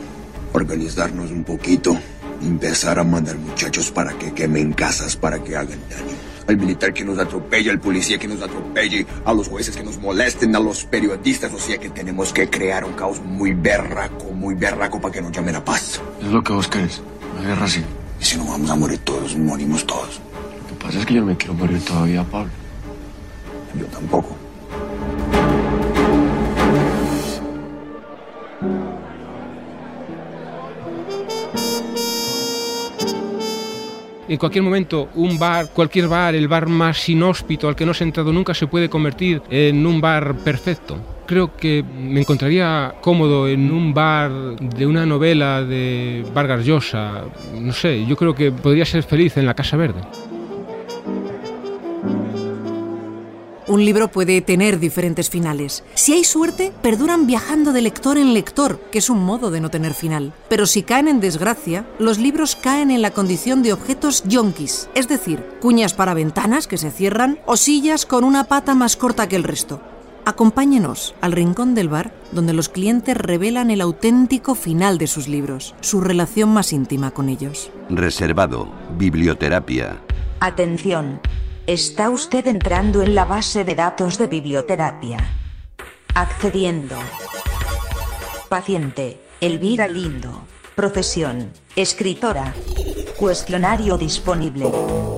organizarnos 0.52 1.32
un 1.32 1.44
poquito, 1.44 1.96
empezar 2.42 3.00
a 3.00 3.04
mandar 3.04 3.38
muchachos 3.38 3.92
para 3.92 4.14
que 4.14 4.34
quemen 4.34 4.74
casas, 4.74 5.16
para 5.16 5.44
que 5.44 5.56
hagan 5.56 5.80
daño. 5.90 6.18
Al 6.48 6.58
militar 6.58 6.94
que 6.94 7.06
nos 7.06 7.20
atropelle, 7.20 7.70
al 7.70 7.80
policía 7.80 8.18
que 8.18 8.28
nos 8.28 8.42
atropelle, 8.42 9.06
a 9.24 9.34
los 9.34 9.48
jueces 9.48 9.78
que 9.78 9.84
nos 9.84 10.00
molesten, 10.00 10.54
a 10.56 10.60
los 10.60 10.84
periodistas, 10.84 11.54
o 11.54 11.60
sea 11.60 11.78
que 11.78 11.90
tenemos 11.90 12.34
que 12.34 12.50
crear 12.50 12.84
un 12.84 12.94
caos 12.94 13.22
muy 13.24 13.54
berraco, 13.54 14.26
muy 14.32 14.56
berraco 14.56 15.00
para 15.00 15.14
que 15.14 15.22
nos 15.22 15.32
llamen 15.32 15.56
a 15.56 15.64
paz. 15.64 16.02
Es 16.22 16.28
lo 16.28 16.44
que 16.44 16.52
vos 16.52 16.68
querés, 16.68 17.02
una 17.38 17.48
guerra 17.48 17.66
así. 17.66 17.82
Y 18.20 18.26
si 18.26 18.38
no 18.38 18.46
vamos 18.46 18.70
a 18.70 18.76
morir 18.76 19.00
todos, 19.00 19.38
morimos 19.38 19.86
todos. 19.86 20.20
Lo 20.84 20.90
que 20.90 20.96
pasa 20.96 21.00
es 21.00 21.06
que 21.06 21.14
yo 21.14 21.22
no 21.22 21.28
me 21.28 21.38
quiero 21.38 21.54
morir 21.54 21.80
todavía, 21.80 22.24
Pablo. 22.26 22.52
Yo 23.80 23.86
tampoco. 23.86 24.36
en 34.28 34.38
cualquier 34.38 34.64
momento 34.64 35.10
un 35.16 35.38
bar, 35.38 35.70
cualquier 35.74 36.08
bar, 36.08 36.34
el 36.34 36.48
bar 36.48 36.68
más 36.68 37.08
inhóspito 37.08 37.68
al 37.68 37.76
que 37.76 37.86
no 37.86 37.92
has 37.92 38.02
entrado 38.02 38.34
nunca 38.34 38.54
se 38.54 38.66
puede 38.66 38.90
convertir 38.90 39.42
en 39.50 39.86
un 39.86 40.02
bar 40.02 40.36
perfecto. 40.38 40.98
Creo 41.28 41.56
que 41.56 41.84
me 41.84 42.22
encontraría 42.22 42.96
cómodo 43.00 43.48
en 43.48 43.72
un 43.72 43.94
bar 43.94 44.32
de 44.60 44.86
una 44.88 45.06
novela 45.06 45.64
de 45.64 46.26
Vargas 46.34 46.66
Llosa. 46.66 47.26
No 47.60 47.72
sé, 47.74 48.06
yo 48.06 48.16
creo 48.18 48.34
que 48.34 48.52
podría 48.52 48.86
ser 48.86 49.04
feliz 49.04 49.38
en 49.38 49.46
la 49.46 49.54
Casa 49.54 49.78
Verde. 49.78 50.02
Un 53.74 53.86
libro 53.86 54.08
puede 54.10 54.40
tener 54.42 54.80
diferentes 54.80 55.32
finales. 55.32 55.84
Si 55.96 56.14
hay 56.14 56.24
suerte, 56.26 56.72
perduran 56.84 57.26
viajando 57.26 57.74
de 57.74 57.82
lector 57.82 58.20
en 58.20 58.36
lector, 58.36 58.80
que 58.92 59.00
es 59.00 59.10
un 59.10 59.26
modo 59.26 59.50
de 59.50 59.62
no 59.62 59.72
tener 59.72 59.96
final. 59.96 60.32
Pero 60.48 60.68
si 60.68 60.84
caen 60.84 61.08
en 61.08 61.20
desgracia, 61.20 61.84
los 61.98 62.20
libros 62.20 62.56
caen 62.56 62.92
en 62.92 63.02
la 63.02 63.10
condición 63.10 63.64
de 63.64 63.74
objetos 63.74 64.26
yonkis, 64.28 64.90
es 64.94 65.08
decir, 65.08 65.44
cuñas 65.60 65.96
para 65.96 66.14
ventanas 66.14 66.68
que 66.68 66.78
se 66.78 66.92
cierran 66.92 67.40
o 67.48 67.58
sillas 67.58 68.06
con 68.06 68.26
una 68.26 68.44
pata 68.44 68.76
más 68.76 68.96
corta 68.96 69.28
que 69.28 69.38
el 69.38 69.44
resto. 69.44 69.82
Acompáñenos 70.24 71.16
al 71.20 71.32
rincón 71.32 71.74
del 71.74 71.90
bar 71.90 72.14
donde 72.32 72.54
los 72.54 72.70
clientes 72.70 73.18
revelan 73.18 73.72
el 73.72 73.82
auténtico 73.82 74.54
final 74.54 75.00
de 75.00 75.08
sus 75.08 75.28
libros, 75.28 75.74
su 75.82 76.00
relación 76.00 76.54
más 76.54 76.74
íntima 76.74 77.10
con 77.10 77.28
ellos. 77.28 77.72
Reservado, 77.90 78.72
biblioterapia. 79.00 79.98
Atención. 80.40 81.20
Está 81.68 82.10
usted 82.10 82.46
entrando 82.48 83.02
en 83.04 83.16
la 83.16 83.24
base 83.24 83.64
de 83.64 83.74
datos 83.74 84.18
de 84.18 84.28
biblioterapia. 84.28 85.18
Accediendo. 86.14 86.98
Paciente, 88.50 89.22
Elvira 89.40 89.88
Lindo. 89.88 90.42
Profesión, 90.76 91.54
escritora. 91.78 92.54
Cuestionario 93.16 93.98
disponible. 93.98 94.66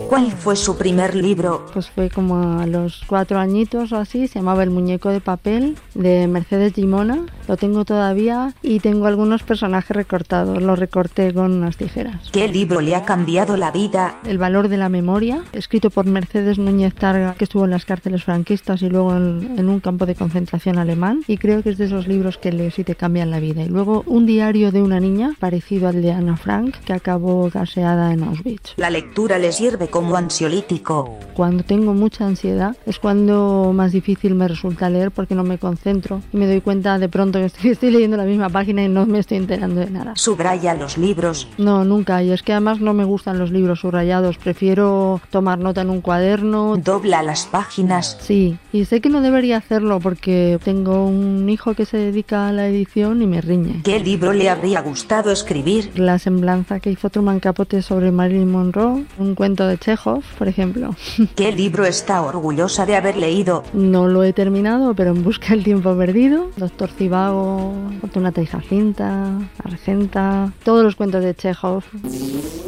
¿Cuál 0.08 0.32
fue 0.32 0.56
su 0.56 0.78
primer 0.78 1.16
libro? 1.16 1.66
Pues 1.74 1.90
fue 1.90 2.10
como 2.10 2.60
a 2.60 2.68
los 2.68 3.04
cuatro 3.08 3.40
añitos 3.40 3.92
o 3.92 3.98
así, 3.98 4.28
se 4.28 4.40
llamaba 4.40 4.64
El 4.64 4.70
muñeco 4.70 5.10
de 5.10 5.20
papel 5.20 5.78
de 5.96 6.28
Mercedes 6.28 6.74
Gimona. 6.74 7.26
Lo 7.48 7.58
tengo 7.58 7.86
todavía 7.86 8.54
y 8.62 8.80
tengo 8.80 9.08
algunos 9.08 9.44
personajes 9.44 9.96
recortados, 9.96 10.62
los 10.62 10.78
recorté 10.80 11.34
con 11.34 11.52
unas 11.54 11.78
tijeras. 11.78 12.30
¿Qué 12.32 12.48
libro 12.48 12.82
le 12.82 12.96
ha 12.96 13.04
cambiado 13.04 13.58
la 13.58 13.72
vida? 13.72 14.20
El 14.26 14.38
valor 14.38 14.68
de 14.68 14.78
la 14.78 14.90
memoria, 14.90 15.44
escrito 15.54 15.90
por 15.90 16.06
Mercedes 16.06 16.60
Núñez 16.60 16.94
Targa, 16.94 17.34
que 17.34 17.46
estuvo 17.46 17.66
en 17.66 17.72
las 17.72 17.86
cárceles 17.86 18.24
franquistas 18.24 18.82
y 18.82 18.90
luego 18.90 19.16
en, 19.16 19.56
en 19.58 19.70
un 19.70 19.80
campo 19.80 20.06
de 20.06 20.16
concentración 20.16 20.78
alemán. 20.78 21.24
Y 21.28 21.38
creo 21.38 21.64
que 21.64 21.72
es 21.72 21.78
de 21.78 21.86
esos 21.86 22.08
libros 22.08 22.38
que 22.38 22.52
lees 22.52 22.78
y 22.80 22.84
te 22.84 22.96
cambian 22.96 23.32
la 23.32 23.40
vida. 23.40 23.64
Y 23.64 23.70
luego 23.70 24.04
un 24.06 24.26
diario 24.26 24.72
de 24.72 24.82
una 24.82 25.00
niña, 25.00 25.34
parecido 25.40 25.88
al 25.88 26.02
de 26.02 26.12
Ana 26.12 26.38
Frank, 26.38 26.76
que 26.86 26.94
acabó 26.94 27.50
gaseada 27.50 28.14
en 28.14 28.24
Auschwitz. 28.24 28.74
La 28.78 28.90
lectura 28.90 29.40
le 29.40 29.52
sirve 29.52 29.88
como 29.96 30.18
ansiolítico. 30.18 31.18
Cuando 31.36 31.64
tengo 31.64 31.94
mucha 31.94 32.26
ansiedad 32.26 32.76
es 32.86 33.00
cuando 33.00 33.72
más 33.74 33.94
difícil 33.94 34.36
me 34.36 34.46
resulta 34.46 34.90
leer 34.90 35.10
porque 35.10 35.36
no 35.36 35.46
me 35.46 35.58
concentro 35.58 36.22
y 36.34 36.38
me 36.38 36.48
doy 36.48 36.60
cuenta 36.60 37.00
de 37.00 37.08
pronto 37.08 37.40
que 37.40 37.46
estoy, 37.46 37.70
estoy 37.72 37.92
leyendo 37.92 38.18
la 38.18 38.26
misma 38.26 38.50
página 38.50 38.84
y 38.84 38.90
no 38.90 39.06
me 39.06 39.20
estoy 39.20 39.38
enterando 39.38 39.80
de 39.80 39.90
nada. 39.90 40.12
¿Subraya 40.18 40.74
los 40.74 40.98
libros? 40.98 41.48
No, 41.58 41.86
nunca. 41.86 42.22
Y 42.22 42.32
es 42.32 42.44
que 42.44 42.52
además 42.52 42.82
no 42.82 42.94
me 42.94 43.06
gustan 43.06 43.40
los 43.40 43.52
libros 43.52 43.80
subrayados. 43.80 44.38
Prefiero 44.38 45.22
tomar 45.30 45.60
nota 45.60 45.80
en 45.80 45.92
un 45.92 46.02
cuaderno. 46.02 46.76
¿Dobla 46.76 47.24
las 47.24 47.46
páginas? 47.46 48.18
Sí. 48.20 48.58
Y 48.74 48.84
sé 48.84 49.00
que 49.00 49.08
no 49.08 49.22
debería 49.22 49.56
hacerlo 49.56 50.02
porque 50.02 50.60
tengo 50.62 51.06
un 51.06 51.48
hijo 51.48 51.74
que 51.74 51.86
se 51.86 51.96
dedica 51.96 52.50
a 52.50 52.52
la 52.52 52.68
edición 52.68 53.22
y 53.22 53.28
me 53.28 53.40
riñe. 53.40 53.82
¿Qué 53.86 54.02
libro 54.02 54.34
le 54.34 54.50
habría 54.50 54.82
gustado 54.82 55.32
escribir? 55.32 55.98
La 55.98 56.20
semblanza 56.20 56.82
que 56.82 56.92
hizo 56.92 57.10
Truman 57.10 57.40
Capote 57.40 57.82
sobre 57.82 58.12
Marilyn 58.12 58.52
Monroe, 58.52 59.06
un 59.18 59.36
cuento 59.36 59.66
de 59.66 59.78
Chekhov, 59.86 60.24
por 60.38 60.48
ejemplo. 60.48 60.96
¿Qué 61.36 61.52
libro 61.52 61.86
está 61.86 62.24
orgullosa 62.24 62.86
de 62.88 62.96
haber 62.96 63.18
leído? 63.18 63.64
No 63.74 64.08
lo 64.08 64.24
he 64.24 64.34
terminado, 64.34 64.96
pero 64.96 65.12
en 65.12 65.24
busca 65.24 65.50
del 65.50 65.64
tiempo 65.64 65.96
perdido, 65.96 66.50
Doctor 66.58 66.90
Cibago, 66.90 67.74
Fortunata 68.02 68.42
y 68.42 68.48
Jacinta, 68.48 69.38
Argenta, 69.64 70.52
todos 70.64 70.84
los 70.84 70.96
cuentos 70.96 71.24
de 71.24 71.36
Chekhov. 71.36 71.84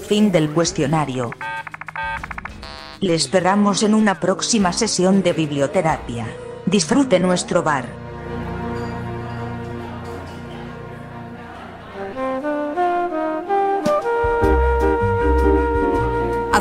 Fin 0.08 0.32
del 0.32 0.52
cuestionario. 0.52 1.32
Le 3.00 3.16
esperamos 3.16 3.84
en 3.84 3.96
una 3.96 4.20
próxima 4.20 4.72
sesión 4.72 5.24
de 5.24 5.34
biblioterapia. 5.34 6.28
Disfrute 6.66 7.20
nuestro 7.20 7.64
bar. 7.64 8.07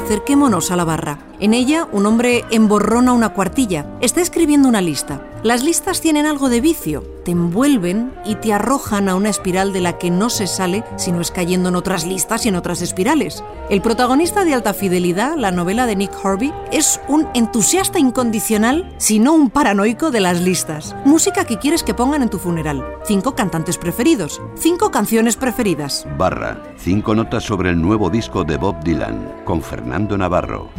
Acerquémonos 0.07 0.71
a 0.71 0.77
la 0.77 0.85
barra. 0.85 1.19
En 1.41 1.53
ella, 1.53 1.89
un 1.91 2.07
hombre 2.07 2.45
emborrona 2.53 3.13
una 3.13 3.31
cuartilla. 3.31 3.87
Está 4.01 4.21
escribiendo 4.21 4.69
una 4.69 4.81
lista. 4.81 5.21
Las 5.47 5.63
listas 5.63 6.01
tienen 6.01 6.27
algo 6.27 6.49
de 6.49 6.61
vicio, 6.61 7.05
te 7.25 7.31
envuelven 7.31 8.13
y 8.25 8.35
te 8.35 8.53
arrojan 8.53 9.09
a 9.09 9.15
una 9.15 9.29
espiral 9.29 9.73
de 9.73 9.81
la 9.81 9.97
que 9.97 10.11
no 10.11 10.29
se 10.29 10.49
sale 10.49 10.83
si 10.97 11.13
no 11.13 11.21
es 11.21 11.31
cayendo 11.31 11.69
en 11.69 11.77
otras 11.77 12.05
listas 12.05 12.45
y 12.45 12.49
en 12.49 12.57
otras 12.57 12.83
espirales. 12.83 13.45
El 13.71 13.81
protagonista 13.81 14.45
de 14.45 14.55
Alta 14.55 14.75
Fidelidad, 14.75 15.37
la 15.37 15.53
novela 15.53 15.87
de 15.87 15.95
Nick 15.95 16.11
Horby, 16.21 16.53
es 16.73 17.01
un 17.07 17.29
entusiasta 17.33 18.01
incondicional, 18.01 18.93
si 18.99 19.21
no 19.21 19.35
un 19.35 19.51
paranoico 19.51 20.11
de 20.11 20.19
las 20.19 20.41
listas. 20.41 20.97
Música 21.05 21.45
que 21.45 21.59
quieres 21.59 21.85
que 21.85 21.95
pongan 21.95 22.23
en 22.23 22.29
tu 22.29 22.41
funeral. 22.41 22.85
Cinco 23.05 23.37
cantantes 23.37 23.79
preferidos. 23.79 24.43
Cinco 24.57 24.91
canciones 24.91 25.37
preferidas. 25.37 26.09
Barra. 26.19 26.61
Cinco 26.77 27.15
notas 27.15 27.45
sobre 27.45 27.71
el 27.71 27.81
nuevo 27.81 28.11
disco 28.11 28.43
de 28.43 28.57
Bob 28.57 28.83
Dylan, 28.83 29.43
con 29.45 29.63
Fernando 29.63 30.19
Navarro. 30.19 30.71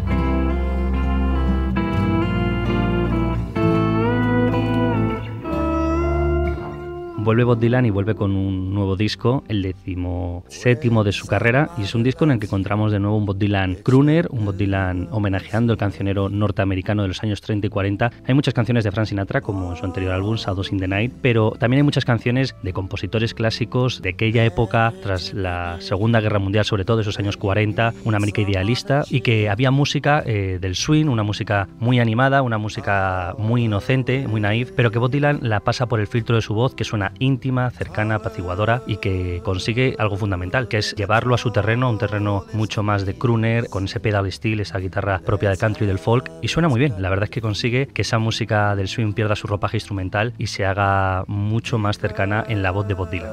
Vuelve 7.27 7.43
Bob 7.43 7.59
Dylan 7.59 7.85
y 7.85 7.89
vuelve 7.89 8.15
con 8.15 8.37
un 8.37 8.73
nuevo 8.73 8.95
disco, 8.95 9.43
el 9.49 9.61
decimoséptimo 9.61 11.03
de 11.03 11.11
su 11.11 11.27
carrera, 11.27 11.71
y 11.77 11.81
es 11.81 11.93
un 11.93 12.01
disco 12.01 12.23
en 12.23 12.31
el 12.31 12.39
que 12.39 12.45
encontramos 12.45 12.89
de 12.93 12.99
nuevo 13.01 13.17
un 13.17 13.25
Bob 13.25 13.37
Dylan 13.37 13.75
crooner, 13.83 14.29
un 14.31 14.45
Bob 14.45 14.55
Dylan 14.55 15.09
homenajeando 15.11 15.73
al 15.73 15.77
cancionero 15.77 16.29
norteamericano 16.29 17.01
de 17.01 17.09
los 17.09 17.21
años 17.23 17.41
30 17.41 17.67
y 17.67 17.69
40. 17.69 18.11
Hay 18.25 18.33
muchas 18.33 18.53
canciones 18.53 18.85
de 18.85 18.93
Frank 18.93 19.07
Sinatra, 19.07 19.41
como 19.41 19.75
su 19.75 19.83
anterior 19.83 20.13
álbum, 20.13 20.37
Shadows 20.37 20.71
in 20.71 20.79
the 20.79 20.87
Night, 20.87 21.11
pero 21.21 21.51
también 21.59 21.79
hay 21.79 21.83
muchas 21.83 22.05
canciones 22.05 22.55
de 22.63 22.71
compositores 22.71 23.33
clásicos 23.33 24.01
de 24.01 24.11
aquella 24.11 24.45
época, 24.45 24.93
tras 25.03 25.33
la 25.33 25.81
Segunda 25.81 26.21
Guerra 26.21 26.39
Mundial, 26.39 26.63
sobre 26.63 26.85
todo 26.85 27.01
esos 27.01 27.19
años 27.19 27.35
40, 27.35 27.93
una 28.05 28.15
América 28.15 28.39
idealista, 28.39 29.03
y 29.09 29.19
que 29.19 29.49
había 29.49 29.69
música 29.69 30.23
eh, 30.25 30.59
del 30.61 30.75
swing, 30.75 31.07
una 31.07 31.23
música 31.23 31.67
muy 31.79 31.99
animada, 31.99 32.41
una 32.41 32.57
música 32.57 33.35
muy 33.37 33.65
inocente, 33.65 34.29
muy 34.29 34.39
naif, 34.39 34.71
pero 34.71 34.91
que 34.91 34.99
Bob 34.99 35.11
Dylan 35.11 35.39
la 35.41 35.59
pasa 35.59 35.87
por 35.87 35.99
el 35.99 36.07
filtro 36.07 36.37
de 36.37 36.41
su 36.41 36.53
voz, 36.53 36.73
que 36.73 36.85
suena 36.85 37.11
íntima, 37.19 37.69
cercana, 37.71 38.15
apaciguadora 38.15 38.81
y 38.87 38.97
que 38.97 39.41
consigue 39.43 39.95
algo 39.99 40.17
fundamental, 40.17 40.67
que 40.67 40.77
es 40.77 40.95
llevarlo 40.95 41.35
a 41.35 41.37
su 41.37 41.51
terreno, 41.51 41.89
un 41.89 41.97
terreno 41.97 42.45
mucho 42.53 42.83
más 42.83 43.05
de 43.05 43.17
crooner, 43.17 43.69
con 43.69 43.85
ese 43.85 43.99
pedal 43.99 44.31
steel, 44.31 44.59
esa 44.59 44.79
guitarra 44.79 45.19
propia 45.19 45.49
del 45.49 45.57
country 45.57 45.85
y 45.85 45.87
del 45.87 45.99
folk, 45.99 46.31
y 46.41 46.47
suena 46.47 46.67
muy 46.67 46.79
bien. 46.79 46.95
La 46.99 47.09
verdad 47.09 47.25
es 47.25 47.29
que 47.29 47.41
consigue 47.41 47.87
que 47.87 48.01
esa 48.01 48.19
música 48.19 48.75
del 48.75 48.87
swing 48.87 49.13
pierda 49.13 49.35
su 49.35 49.47
ropaje 49.47 49.77
instrumental 49.77 50.33
y 50.37 50.47
se 50.47 50.65
haga 50.65 51.23
mucho 51.27 51.77
más 51.77 51.97
cercana 51.97 52.43
en 52.47 52.63
la 52.63 52.71
voz 52.71 52.87
de 52.87 52.93
Bob 52.93 53.09
Dylan. 53.09 53.31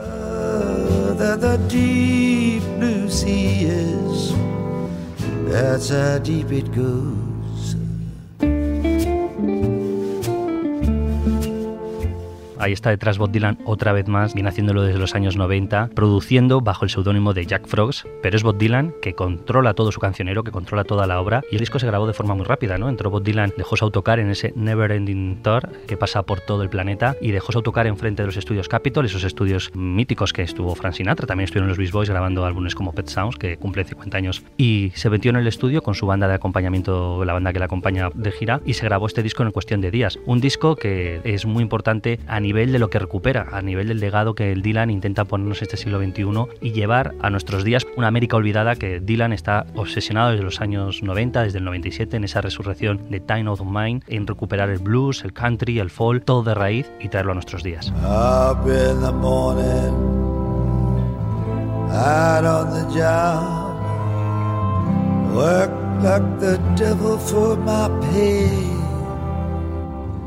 Ahí 12.65 12.73
está 12.73 12.89
detrás 12.89 13.19
Bob 13.19 13.31
Dylan 13.31 13.59
otra 13.67 13.93
vez 13.93 14.09
más, 14.09 14.33
viene 14.33 14.49
haciéndolo 14.49 14.81
desde 14.81 14.99
los 14.99 15.15
años 15.15 15.37
90, 15.37 15.91
produciendo 15.95 16.63
bajo 16.63 16.87
el 16.87 16.91
seudónimo 16.91 17.35
de 17.35 17.45
Jack 17.45 17.67
Frogs, 17.67 18.07
pero 18.23 18.39
es 18.39 18.43
Bob 18.43 18.57
Dylan 18.57 18.95
que 19.03 19.13
controla 19.13 19.75
todo 19.75 19.93
su 19.93 20.01
cancionero, 20.01 20.45
que 20.45 20.51
controla 20.51 20.85
toda 20.85 21.07
la 21.07 21.21
obra, 21.21 21.43
y 21.53 21.57
el 21.57 21.61
disco 21.61 21.79
se 21.79 21.87
grabó 21.87 22.07
de 22.07 22.15
forma 22.15 22.35
muy 22.35 22.47
rápida, 22.47 22.79
¿no? 22.79 22.89
Entró 22.89 23.11
Bob 23.11 23.23
Dylan, 23.23 23.53
dejó 23.59 23.77
su 23.77 23.85
autocar 23.85 24.19
en 24.19 24.31
ese 24.31 24.55
Never 24.57 24.93
Ending 24.93 25.43
Tour 25.43 25.69
que 25.87 25.99
pasa 25.99 26.23
por 26.23 26.41
todo 26.41 26.63
el 26.63 26.71
planeta, 26.71 27.17
y 27.21 27.33
dejó 27.33 27.53
su 27.53 27.59
autocar 27.59 27.87
enfrente 27.87 28.23
de 28.23 28.29
los 28.29 28.39
estudios 28.39 28.67
Capitol, 28.67 29.05
esos 29.05 29.25
estudios 29.25 29.71
míticos 29.75 30.33
que 30.33 30.41
estuvo 30.41 30.75
Frank 30.75 30.95
Sinatra, 30.95 31.27
también 31.27 31.45
estuvieron 31.45 31.69
los 31.69 31.77
Beast 31.77 31.93
Boys 31.93 32.09
grabando 32.09 32.47
álbumes 32.47 32.75
como 32.75 32.95
Pet 32.95 33.09
Sounds, 33.09 33.37
que 33.37 33.59
cumplen 33.59 33.85
50 33.85 34.17
años, 34.17 34.43
y 34.57 34.91
se 34.95 35.11
metió 35.11 35.29
en 35.29 35.37
el 35.37 35.47
estudio 35.47 35.83
con 35.83 35.95
su 35.95 36.07
banda 36.07 36.29
de 36.29 36.35
acompañamiento, 36.37 37.27
la 37.27 37.35
banda 37.35 37.53
que 37.53 37.59
la 37.59 37.67
acompaña 37.67 38.09
de 38.15 38.33
gira, 38.33 38.63
y 38.65 38.73
se 38.73 38.87
grabó 38.87 39.07
este 39.07 39.23
disco 39.23 39.43
en 39.43 39.51
cuestión 39.51 39.83
de 39.83 39.91
días. 39.91 40.19
Un 40.25 40.41
disco 40.41 40.77
que 40.77 41.21
es 41.25 41.45
muy 41.45 41.63
importante 41.63 42.19
a 42.27 42.41
nivel 42.41 42.54
de 42.55 42.79
lo 42.79 42.89
que 42.89 43.01
recupera, 43.01 43.49
a 43.53 43.61
nivel 43.63 43.89
del 43.89 43.99
legado 43.99 44.35
que 44.35 44.53
el 44.53 44.63
Dylan 44.63 44.91
intenta 44.91 45.25
ponernos 45.25 45.61
este 45.61 45.77
siglo 45.77 45.99
XXI 45.99 46.25
y 46.61 46.73
llevar 46.73 47.15
a 47.21 47.29
nuestros 47.31 47.65
días 47.65 47.85
una 47.97 48.07
América 48.07 48.37
olvidada 48.37 48.77
que 48.77 49.01
Dylan 49.01 49.33
está 49.33 49.67
obsesionado 49.75 50.31
desde 50.31 50.45
los 50.45 50.61
años 50.61 51.03
90, 51.03 51.43
desde 51.43 51.59
el 51.59 51.65
97, 51.65 52.17
en 52.17 52.25
esa 52.25 52.41
resurrección 52.41 53.11
de 53.11 53.19
Time 53.21 53.49
of 53.49 53.63
Mind, 53.65 54.05
en 54.07 54.27
recuperar 54.27 54.71
el 54.71 54.79
blues, 54.79 55.25
el 55.25 55.33
country, 55.33 55.81
el 55.81 55.91
folk, 55.91 56.25
todo 56.25 56.45
de 56.45 56.55
raíz 56.55 56.91
y 57.01 57.09
traerlo 57.09 57.33
a 57.33 57.35
nuestros 57.35 57.63
días. 57.65 57.93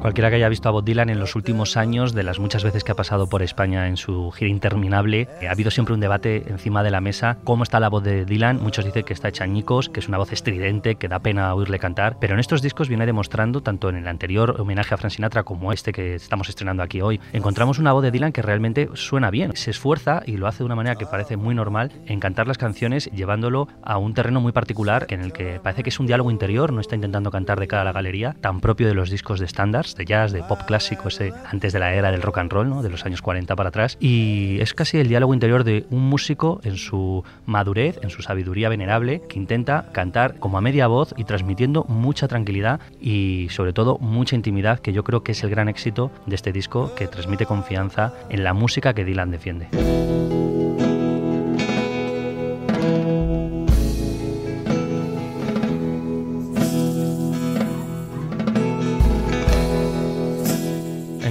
Cualquiera 0.07 0.29
que 0.29 0.37
haya 0.37 0.47
visto 0.47 0.69
a 0.69 0.71
Bob 0.71 0.85
Dylan 0.85 1.09
en 1.09 1.19
los 1.19 1.35
últimos 1.35 1.75
años, 1.75 2.13
de 2.13 2.23
las 2.23 2.39
muchas 2.39 2.63
veces 2.63 2.85
que 2.85 2.93
ha 2.93 2.95
pasado 2.95 3.27
por 3.27 3.43
España 3.43 3.89
en 3.89 3.97
su 3.97 4.31
gira 4.31 4.49
interminable, 4.49 5.27
eh, 5.41 5.49
ha 5.49 5.51
habido 5.51 5.69
siempre 5.69 5.93
un 5.93 5.99
debate 5.99 6.45
encima 6.47 6.81
de 6.81 6.91
la 6.91 7.01
mesa. 7.01 7.39
¿Cómo 7.43 7.63
está 7.63 7.81
la 7.81 7.89
voz 7.89 8.05
de 8.05 8.23
Dylan? 8.23 8.63
Muchos 8.63 8.85
dicen 8.85 9.03
que 9.03 9.11
está 9.11 9.27
hecha 9.27 9.43
añicos, 9.43 9.89
que 9.89 9.99
es 9.99 10.07
una 10.07 10.17
voz 10.17 10.31
estridente, 10.31 10.95
que 10.95 11.09
da 11.09 11.19
pena 11.19 11.53
oírle 11.53 11.77
cantar, 11.77 12.19
pero 12.21 12.35
en 12.35 12.39
estos 12.39 12.61
discos 12.61 12.87
viene 12.87 13.05
demostrando, 13.05 13.59
tanto 13.59 13.89
en 13.89 13.97
el 13.97 14.07
anterior 14.07 14.61
homenaje 14.61 14.93
a 14.93 14.97
Frank 14.97 15.11
Sinatra 15.11 15.43
como 15.43 15.73
este 15.73 15.91
que 15.91 16.15
estamos 16.15 16.47
estrenando 16.47 16.83
aquí 16.83 17.01
hoy, 17.01 17.19
encontramos 17.33 17.77
una 17.77 17.91
voz 17.91 18.01
de 18.01 18.11
Dylan 18.11 18.31
que 18.31 18.41
realmente 18.41 18.87
suena 18.93 19.29
bien, 19.29 19.57
se 19.57 19.71
esfuerza 19.71 20.23
y 20.25 20.37
lo 20.37 20.47
hace 20.47 20.59
de 20.59 20.67
una 20.67 20.75
manera 20.75 20.95
que 20.95 21.05
parece 21.05 21.35
muy 21.35 21.53
normal 21.53 21.91
en 22.05 22.21
cantar 22.21 22.47
las 22.47 22.57
canciones 22.57 23.11
llevándolo 23.11 23.67
a 23.83 23.97
un 23.97 24.13
terreno 24.13 24.39
muy 24.39 24.53
particular 24.53 25.05
en 25.09 25.19
el 25.19 25.33
que 25.33 25.59
parece 25.61 25.83
que 25.83 25.89
es 25.89 25.99
un 25.99 26.07
diálogo 26.07 26.31
interior, 26.31 26.71
no 26.71 26.79
está 26.79 26.95
intentando 26.95 27.29
cantar 27.29 27.59
de 27.59 27.67
cara 27.67 27.81
a 27.81 27.85
la 27.85 27.91
galería, 27.91 28.37
tan 28.39 28.61
propio 28.61 28.87
de 28.87 28.93
los 28.93 29.09
discos 29.09 29.41
de 29.41 29.45
estándares 29.45 29.96
de 29.97 30.05
jazz, 30.05 30.31
de 30.31 30.43
pop 30.43 30.61
clásico, 30.65 31.07
ese 31.07 31.33
antes 31.49 31.73
de 31.73 31.79
la 31.79 31.93
era 31.93 32.11
del 32.11 32.21
rock 32.21 32.39
and 32.39 32.51
roll, 32.51 32.81
de 32.81 32.89
los 32.89 33.05
años 33.05 33.21
40 33.21 33.55
para 33.55 33.69
atrás. 33.69 33.97
Y 33.99 34.59
es 34.59 34.73
casi 34.73 34.97
el 34.97 35.07
diálogo 35.07 35.33
interior 35.33 35.63
de 35.63 35.85
un 35.89 36.07
músico 36.09 36.59
en 36.63 36.77
su 36.77 37.23
madurez, 37.45 37.99
en 38.01 38.09
su 38.09 38.21
sabiduría 38.21 38.69
venerable, 38.69 39.21
que 39.27 39.37
intenta 39.37 39.89
cantar 39.91 40.39
como 40.39 40.57
a 40.57 40.61
media 40.61 40.87
voz 40.87 41.13
y 41.17 41.23
transmitiendo 41.23 41.85
mucha 41.87 42.27
tranquilidad 42.27 42.79
y 42.99 43.47
sobre 43.49 43.73
todo 43.73 43.97
mucha 43.99 44.35
intimidad, 44.35 44.79
que 44.79 44.93
yo 44.93 45.03
creo 45.03 45.23
que 45.23 45.31
es 45.31 45.43
el 45.43 45.49
gran 45.49 45.69
éxito 45.69 46.11
de 46.25 46.35
este 46.35 46.51
disco, 46.51 46.93
que 46.95 47.07
transmite 47.07 47.45
confianza 47.45 48.13
en 48.29 48.43
la 48.43 48.53
música 48.53 48.93
que 48.93 49.05
Dylan 49.05 49.31
defiende. 49.31 49.67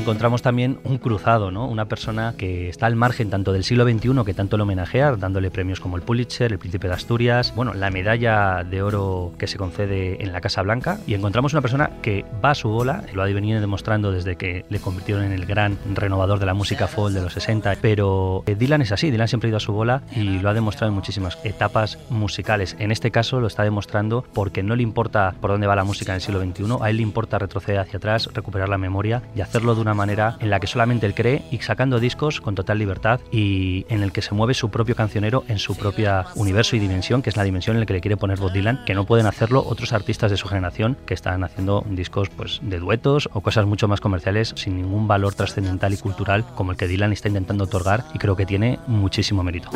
Encontramos 0.06 0.40
también 0.40 0.78
un 0.84 0.98
cruzado, 0.98 1.50
¿no? 1.50 1.66
una 1.66 1.86
persona 1.86 2.34
que 2.38 2.68
está 2.68 2.86
al 2.86 2.94
margen 2.94 3.28
tanto 3.28 3.52
del 3.52 3.64
siglo 3.64 3.82
XXI, 3.82 4.24
que 4.24 4.34
tanto 4.34 4.56
lo 4.56 4.62
homenajea, 4.62 5.16
dándole 5.16 5.50
premios 5.50 5.80
como 5.80 5.96
el 5.96 6.02
Pulitzer, 6.02 6.52
el 6.52 6.60
Príncipe 6.60 6.86
de 6.86 6.94
Asturias, 6.94 7.52
bueno, 7.56 7.74
la 7.74 7.90
medalla 7.90 8.62
de 8.62 8.82
oro 8.82 9.32
que 9.36 9.48
se 9.48 9.58
concede 9.58 10.22
en 10.22 10.32
la 10.32 10.40
Casa 10.40 10.62
Blanca, 10.62 11.00
y 11.08 11.14
encontramos 11.14 11.54
una 11.54 11.60
persona 11.60 11.90
que 12.02 12.24
va 12.44 12.52
a 12.52 12.54
su 12.54 12.68
bola, 12.68 13.02
lo 13.14 13.22
ha 13.22 13.26
venido 13.26 13.60
demostrando 13.60 14.12
desde 14.12 14.36
que 14.36 14.64
le 14.68 14.78
convirtieron 14.78 15.24
en 15.24 15.32
el 15.32 15.44
gran 15.44 15.76
renovador 15.92 16.38
de 16.38 16.46
la 16.46 16.54
música 16.54 16.86
folk 16.86 17.12
de 17.12 17.22
los 17.22 17.32
60, 17.32 17.74
pero 17.82 18.44
eh, 18.46 18.54
Dylan 18.54 18.82
es 18.82 18.92
así, 18.92 19.10
Dylan 19.10 19.26
siempre 19.26 19.48
ha 19.48 19.50
ido 19.50 19.56
a 19.56 19.60
su 19.60 19.72
bola 19.72 20.02
y 20.14 20.38
lo 20.38 20.50
ha 20.50 20.54
demostrado 20.54 20.90
en 20.90 20.94
muchísimas 20.94 21.36
etapas 21.42 21.98
musicales. 22.10 22.76
En 22.78 22.92
este 22.92 23.10
caso 23.10 23.40
lo 23.40 23.48
está 23.48 23.64
demostrando 23.64 24.24
porque 24.34 24.62
no 24.62 24.76
le 24.76 24.84
importa 24.84 25.34
por 25.40 25.50
dónde 25.50 25.66
va 25.66 25.74
la 25.74 25.82
música 25.82 26.12
en 26.12 26.16
el 26.16 26.22
siglo 26.22 26.40
XXI, 26.40 26.76
a 26.80 26.90
él 26.90 26.98
le 26.98 27.02
importa 27.02 27.40
retroceder 27.40 27.80
hacia 27.80 27.96
atrás, 27.96 28.30
recuperar 28.32 28.68
la 28.68 28.78
memoria 28.78 29.22
y 29.34 29.40
hacerlo 29.40 29.74
de 29.74 29.80
una 29.80 29.95
manera 29.96 30.36
en 30.40 30.50
la 30.50 30.60
que 30.60 30.68
solamente 30.68 31.06
él 31.06 31.14
cree 31.14 31.42
y 31.50 31.58
sacando 31.58 31.98
discos 31.98 32.40
con 32.40 32.54
total 32.54 32.78
libertad 32.78 33.20
y 33.32 33.84
en 33.88 34.02
el 34.02 34.12
que 34.12 34.22
se 34.22 34.34
mueve 34.34 34.54
su 34.54 34.70
propio 34.70 34.94
cancionero 34.94 35.44
en 35.48 35.58
su 35.58 35.76
propia 35.76 36.26
universo 36.36 36.76
y 36.76 36.78
dimensión, 36.78 37.22
que 37.22 37.30
es 37.30 37.36
la 37.36 37.42
dimensión 37.42 37.76
en 37.76 37.80
la 37.80 37.86
que 37.86 37.94
le 37.94 38.00
quiere 38.00 38.16
poner 38.16 38.38
Bob 38.38 38.52
Dylan, 38.52 38.84
que 38.84 38.94
no 38.94 39.04
pueden 39.04 39.26
hacerlo 39.26 39.64
otros 39.66 39.92
artistas 39.92 40.30
de 40.30 40.36
su 40.36 40.46
generación 40.46 40.96
que 41.06 41.14
están 41.14 41.42
haciendo 41.42 41.84
discos 41.88 42.28
pues 42.30 42.60
de 42.62 42.78
duetos 42.78 43.28
o 43.32 43.40
cosas 43.40 43.66
mucho 43.66 43.88
más 43.88 44.00
comerciales 44.00 44.52
sin 44.56 44.76
ningún 44.76 45.08
valor 45.08 45.34
trascendental 45.34 45.92
y 45.92 45.96
cultural 45.96 46.44
como 46.54 46.70
el 46.70 46.76
que 46.76 46.86
Dylan 46.86 47.12
está 47.12 47.28
intentando 47.28 47.64
otorgar 47.64 48.04
y 48.14 48.18
creo 48.18 48.36
que 48.36 48.46
tiene 48.46 48.78
muchísimo 48.86 49.42
mérito. 49.42 49.70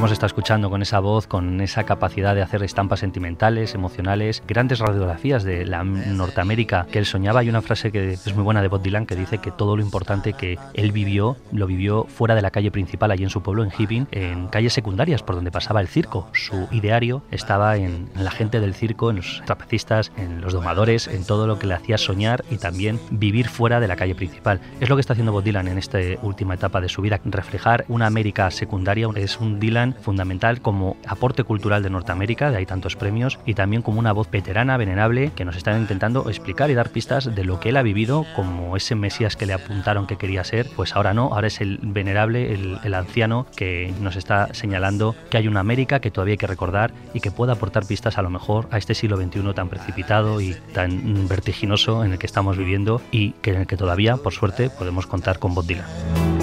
Hemos 0.00 0.12
estado 0.12 0.28
escuchando 0.28 0.70
con 0.70 0.80
esa 0.80 0.98
voz, 0.98 1.26
con 1.26 1.60
esa 1.60 1.84
capacidad 1.84 2.34
de 2.34 2.40
hacer 2.40 2.62
estampas 2.62 3.00
sentimentales, 3.00 3.74
emocionales, 3.74 4.42
grandes 4.48 4.78
radiografías 4.78 5.44
de 5.44 5.66
la 5.66 5.84
Norteamérica 5.84 6.86
que 6.90 6.98
él 6.98 7.04
soñaba. 7.04 7.40
Hay 7.40 7.50
una 7.50 7.60
frase 7.60 7.92
que 7.92 8.14
es 8.14 8.34
muy 8.34 8.42
buena 8.42 8.62
de 8.62 8.68
Bob 8.68 8.80
Dylan 8.80 9.04
que 9.04 9.14
dice 9.14 9.36
que 9.36 9.50
todo 9.50 9.76
lo 9.76 9.82
importante 9.82 10.32
que 10.32 10.58
él 10.72 10.92
vivió, 10.92 11.36
lo 11.52 11.66
vivió 11.66 12.04
fuera 12.04 12.34
de 12.34 12.40
la 12.40 12.50
calle 12.50 12.70
principal, 12.70 13.10
allí 13.10 13.24
en 13.24 13.28
su 13.28 13.42
pueblo, 13.42 13.62
en 13.62 13.72
Hibbing, 13.78 14.08
en 14.10 14.48
calles 14.48 14.72
secundarias 14.72 15.22
por 15.22 15.34
donde 15.34 15.50
pasaba 15.50 15.82
el 15.82 15.88
circo. 15.88 16.30
Su 16.32 16.66
ideario 16.70 17.22
estaba 17.30 17.76
en, 17.76 18.08
la 18.14 18.30
gente 18.30 18.58
del 18.60 18.72
circo, 18.72 19.10
en 19.10 19.16
los 19.16 19.42
trapecistas, 19.44 20.12
en 20.16 20.40
los 20.40 20.54
domadores, 20.54 21.08
en 21.08 21.26
todo 21.26 21.46
lo 21.46 21.58
que 21.58 21.66
le 21.66 21.74
hacía 21.74 21.98
soñar 21.98 22.42
y 22.50 22.56
también 22.56 22.98
vivir 23.10 23.48
fuera 23.48 23.80
de 23.80 23.88
la 23.88 23.96
calle 23.96 24.14
principal. 24.14 24.62
Es 24.80 24.88
lo 24.88 24.96
que 24.96 25.00
está 25.00 25.12
haciendo 25.12 25.32
Bob 25.32 25.44
Dylan 25.44 25.68
en 25.68 25.76
esta 25.76 25.98
última 26.22 26.54
etapa 26.54 26.80
de 26.80 26.88
su 26.88 27.02
vida, 27.02 27.20
reflejar 27.22 27.84
una 27.88 28.06
América 28.06 28.50
secundaria. 28.50 29.06
Es 29.14 29.38
un 29.38 29.60
Dylan 29.60 29.89
fundamental 29.94 30.60
como 30.60 30.96
aporte 31.06 31.44
cultural 31.44 31.82
de 31.82 31.90
Norteamérica, 31.90 32.50
de 32.50 32.58
ahí 32.58 32.66
tantos 32.66 32.96
premios, 32.96 33.38
y 33.46 33.54
también 33.54 33.82
como 33.82 33.98
una 33.98 34.12
voz 34.12 34.30
veterana, 34.30 34.76
venerable, 34.76 35.32
que 35.34 35.44
nos 35.44 35.56
está 35.56 35.76
intentando 35.76 36.28
explicar 36.28 36.70
y 36.70 36.74
dar 36.74 36.90
pistas 36.90 37.34
de 37.34 37.44
lo 37.44 37.60
que 37.60 37.70
él 37.70 37.76
ha 37.76 37.82
vivido 37.82 38.26
como 38.36 38.76
ese 38.76 38.94
Mesías 38.94 39.36
que 39.36 39.46
le 39.46 39.52
apuntaron 39.52 40.06
que 40.06 40.16
quería 40.16 40.44
ser, 40.44 40.68
pues 40.76 40.94
ahora 40.94 41.14
no, 41.14 41.32
ahora 41.32 41.46
es 41.46 41.60
el 41.60 41.78
venerable, 41.82 42.52
el, 42.52 42.78
el 42.84 42.94
anciano 42.94 43.46
que 43.56 43.92
nos 44.00 44.16
está 44.16 44.52
señalando 44.52 45.14
que 45.30 45.38
hay 45.38 45.48
una 45.48 45.60
América 45.60 46.00
que 46.00 46.10
todavía 46.10 46.32
hay 46.32 46.38
que 46.38 46.46
recordar 46.46 46.92
y 47.14 47.20
que 47.20 47.30
pueda 47.30 47.54
aportar 47.54 47.86
pistas 47.86 48.18
a 48.18 48.22
lo 48.22 48.30
mejor 48.30 48.68
a 48.70 48.78
este 48.78 48.94
siglo 48.94 49.16
XXI 49.16 49.52
tan 49.54 49.68
precipitado 49.68 50.40
y 50.40 50.54
tan 50.72 51.28
vertiginoso 51.28 52.04
en 52.04 52.12
el 52.12 52.18
que 52.18 52.26
estamos 52.26 52.56
viviendo 52.56 53.00
y 53.10 53.32
que 53.42 53.50
en 53.50 53.60
el 53.62 53.66
que 53.66 53.76
todavía, 53.76 54.16
por 54.16 54.32
suerte, 54.32 54.70
podemos 54.70 55.06
contar 55.06 55.38
con 55.38 55.54
Bob 55.54 55.66
Dylan. 55.66 56.39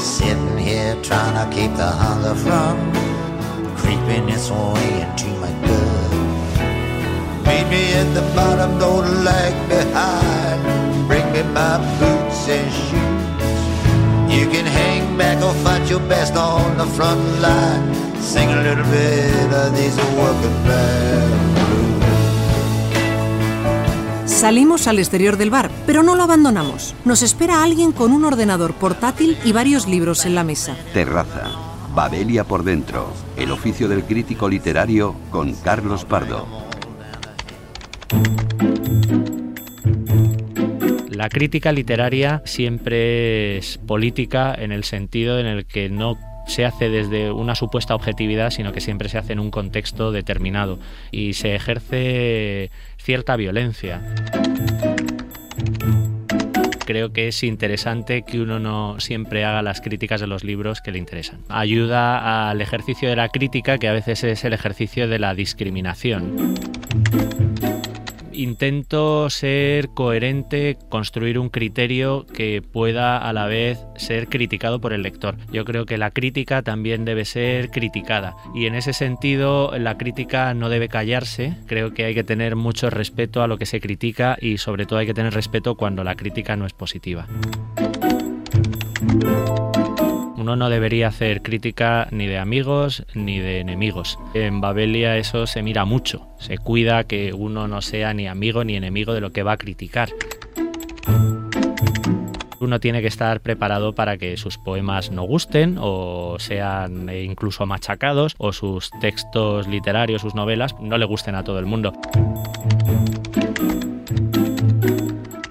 Sitting 0.00 0.56
here 0.56 0.96
trying 1.02 1.36
to 1.36 1.54
keep 1.54 1.76
the 1.76 1.86
hunger 1.86 2.34
from 2.34 2.90
creeping 3.76 4.30
its 4.30 4.50
way 4.50 5.02
into 5.02 5.28
my 5.42 5.52
gut. 5.66 6.10
Meet 7.46 7.66
me 7.68 7.92
at 7.92 8.08
the 8.14 8.22
bottom, 8.34 8.78
don't 8.78 9.24
lag 9.24 9.52
behind. 9.68 11.06
Bring 11.06 11.30
me 11.32 11.42
my 11.52 11.76
boots 11.98 12.48
and 12.48 12.72
shoes. 12.72 14.34
You 14.34 14.48
can 14.48 14.64
hang 14.64 15.18
back 15.18 15.42
or 15.44 15.52
fight 15.62 15.88
your 15.90 16.00
best 16.00 16.34
on 16.34 16.78
the 16.78 16.86
front 16.86 17.20
line. 17.40 17.94
Sing 18.22 18.48
a 18.48 18.62
little 18.62 18.84
bit 18.84 19.52
of 19.52 19.76
these 19.76 19.96
working 20.16 20.56
blues. 20.64 21.59
Salimos 24.40 24.86
al 24.86 24.98
exterior 24.98 25.36
del 25.36 25.50
bar, 25.50 25.70
pero 25.84 26.02
no 26.02 26.16
lo 26.16 26.22
abandonamos. 26.22 26.94
Nos 27.04 27.20
espera 27.20 27.62
alguien 27.62 27.92
con 27.92 28.10
un 28.10 28.24
ordenador 28.24 28.72
portátil 28.72 29.36
y 29.44 29.52
varios 29.52 29.86
libros 29.86 30.24
en 30.24 30.34
la 30.34 30.44
mesa. 30.44 30.78
Terraza. 30.94 31.50
Babelia 31.94 32.44
por 32.44 32.64
dentro. 32.64 33.12
El 33.36 33.50
oficio 33.50 33.86
del 33.86 34.02
crítico 34.02 34.48
literario 34.48 35.14
con 35.30 35.52
Carlos 35.56 36.06
Pardo. 36.06 36.48
La 41.10 41.28
crítica 41.28 41.70
literaria 41.70 42.40
siempre 42.46 43.58
es 43.58 43.76
política 43.76 44.54
en 44.54 44.72
el 44.72 44.84
sentido 44.84 45.38
en 45.38 45.44
el 45.44 45.66
que 45.66 45.90
no 45.90 46.16
se 46.50 46.64
hace 46.64 46.88
desde 46.88 47.30
una 47.30 47.54
supuesta 47.54 47.94
objetividad, 47.94 48.50
sino 48.50 48.72
que 48.72 48.80
siempre 48.80 49.08
se 49.08 49.18
hace 49.18 49.32
en 49.32 49.40
un 49.40 49.50
contexto 49.50 50.12
determinado 50.12 50.78
y 51.10 51.34
se 51.34 51.54
ejerce 51.54 52.70
cierta 53.00 53.36
violencia. 53.36 54.00
Creo 56.86 57.12
que 57.12 57.28
es 57.28 57.42
interesante 57.44 58.22
que 58.22 58.40
uno 58.40 58.58
no 58.58 58.98
siempre 58.98 59.44
haga 59.44 59.62
las 59.62 59.80
críticas 59.80 60.20
de 60.20 60.26
los 60.26 60.42
libros 60.42 60.80
que 60.80 60.90
le 60.90 60.98
interesan. 60.98 61.40
Ayuda 61.48 62.50
al 62.50 62.60
ejercicio 62.60 63.08
de 63.08 63.16
la 63.16 63.28
crítica, 63.28 63.78
que 63.78 63.88
a 63.88 63.92
veces 63.92 64.24
es 64.24 64.44
el 64.44 64.52
ejercicio 64.52 65.06
de 65.08 65.18
la 65.20 65.34
discriminación 65.34 66.54
intento 68.32 69.30
ser 69.30 69.88
coherente, 69.90 70.76
construir 70.88 71.38
un 71.38 71.48
criterio 71.48 72.26
que 72.26 72.62
pueda 72.62 73.18
a 73.18 73.32
la 73.32 73.46
vez 73.46 73.78
ser 73.96 74.28
criticado 74.28 74.80
por 74.80 74.92
el 74.92 75.02
lector. 75.02 75.36
Yo 75.52 75.64
creo 75.64 75.86
que 75.86 75.98
la 75.98 76.10
crítica 76.10 76.62
también 76.62 77.04
debe 77.04 77.24
ser 77.24 77.70
criticada 77.70 78.36
y 78.54 78.66
en 78.66 78.74
ese 78.74 78.92
sentido 78.92 79.72
la 79.78 79.96
crítica 79.96 80.54
no 80.54 80.68
debe 80.68 80.88
callarse. 80.88 81.54
Creo 81.66 81.92
que 81.92 82.04
hay 82.04 82.14
que 82.14 82.24
tener 82.24 82.56
mucho 82.56 82.90
respeto 82.90 83.42
a 83.42 83.46
lo 83.46 83.58
que 83.58 83.66
se 83.66 83.80
critica 83.80 84.36
y 84.40 84.58
sobre 84.58 84.86
todo 84.86 84.98
hay 84.98 85.06
que 85.06 85.14
tener 85.14 85.34
respeto 85.34 85.74
cuando 85.74 86.04
la 86.04 86.14
crítica 86.14 86.56
no 86.56 86.66
es 86.66 86.72
positiva. 86.72 87.26
Uno 90.50 90.64
no 90.64 90.68
debería 90.68 91.06
hacer 91.06 91.42
crítica 91.42 92.08
ni 92.10 92.26
de 92.26 92.36
amigos 92.36 93.04
ni 93.14 93.38
de 93.38 93.60
enemigos. 93.60 94.18
En 94.34 94.60
Babelia 94.60 95.16
eso 95.16 95.46
se 95.46 95.62
mira 95.62 95.84
mucho. 95.84 96.26
Se 96.40 96.58
cuida 96.58 97.04
que 97.04 97.32
uno 97.32 97.68
no 97.68 97.80
sea 97.82 98.12
ni 98.14 98.26
amigo 98.26 98.64
ni 98.64 98.74
enemigo 98.74 99.14
de 99.14 99.20
lo 99.20 99.30
que 99.30 99.44
va 99.44 99.52
a 99.52 99.56
criticar. 99.56 100.08
Uno 102.58 102.80
tiene 102.80 103.00
que 103.00 103.06
estar 103.06 103.38
preparado 103.42 103.94
para 103.94 104.18
que 104.18 104.36
sus 104.36 104.58
poemas 104.58 105.12
no 105.12 105.22
gusten 105.22 105.76
o 105.78 106.34
sean 106.40 107.08
incluso 107.14 107.64
machacados 107.64 108.34
o 108.36 108.52
sus 108.52 108.90
textos 109.00 109.68
literarios, 109.68 110.22
sus 110.22 110.34
novelas, 110.34 110.74
no 110.80 110.98
le 110.98 111.04
gusten 111.04 111.36
a 111.36 111.44
todo 111.44 111.60
el 111.60 111.66
mundo. 111.66 111.92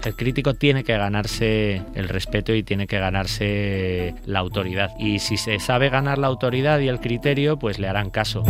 El 0.09 0.15
crítico 0.15 0.55
tiene 0.55 0.83
que 0.83 0.97
ganarse 0.97 1.83
el 1.93 2.09
respeto 2.09 2.55
y 2.55 2.63
tiene 2.63 2.87
que 2.87 2.97
ganarse 2.97 4.15
la 4.25 4.39
autoridad. 4.39 4.89
Y 4.97 5.19
si 5.19 5.37
se 5.37 5.59
sabe 5.59 5.89
ganar 5.89 6.17
la 6.17 6.25
autoridad 6.25 6.79
y 6.79 6.87
el 6.87 6.99
criterio, 6.99 7.59
pues 7.59 7.77
le 7.77 7.87
harán 7.87 8.09
caso. 8.09 8.43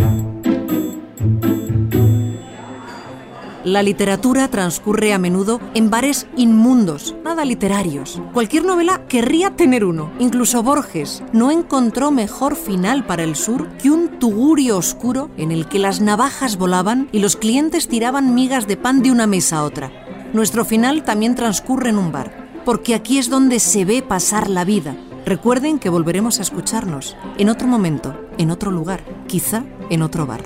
La 3.66 3.84
literatura 3.84 4.48
transcurre 4.48 5.12
a 5.12 5.18
menudo 5.18 5.60
en 5.74 5.90
bares 5.90 6.28
inmundos, 6.38 7.14
nada 7.26 7.44
literarios. 7.44 8.22
Cualquier 8.32 8.64
novela 8.64 9.06
querría 9.10 9.58
tener 9.58 9.84
uno. 9.84 10.14
Incluso 10.18 10.64
Borges 10.64 11.24
no 11.34 11.52
encontró 11.52 12.10
mejor 12.10 12.56
final 12.56 13.06
para 13.06 13.24
el 13.24 13.36
sur 13.36 13.68
que 13.80 13.92
un 13.92 14.18
tugurio 14.18 14.78
oscuro 14.78 15.30
en 15.36 15.52
el 15.52 15.68
que 15.68 15.80
las 15.80 16.00
navajas 16.00 16.56
volaban 16.58 17.10
y 17.12 17.20
los 17.20 17.36
clientes 17.36 17.90
tiraban 17.90 18.34
migas 18.34 18.66
de 18.66 18.78
pan 18.78 19.04
de 19.04 19.12
una 19.12 19.28
mesa 19.28 19.58
a 19.58 19.64
otra. 19.64 20.09
Nuestro 20.34 20.64
final 20.64 21.04
también 21.04 21.34
transcurre 21.34 21.90
en 21.90 21.98
un 21.98 22.12
bar, 22.12 22.32
porque 22.64 22.94
aquí 22.94 23.18
es 23.18 23.30
donde 23.30 23.60
se 23.60 23.84
ve 23.84 24.04
pasar 24.04 24.48
la 24.48 24.64
vida. 24.64 24.96
Recuerden 25.26 25.80
que 25.80 25.90
volveremos 25.90 26.40
a 26.40 26.44
escucharnos 26.44 27.18
en 27.38 27.50
otro 27.50 27.68
momento, 27.68 28.16
en 28.38 28.52
otro 28.52 28.70
lugar, 28.70 29.04
quizá 29.28 29.64
en 29.90 30.04
otro 30.04 30.28
bar. 30.28 30.42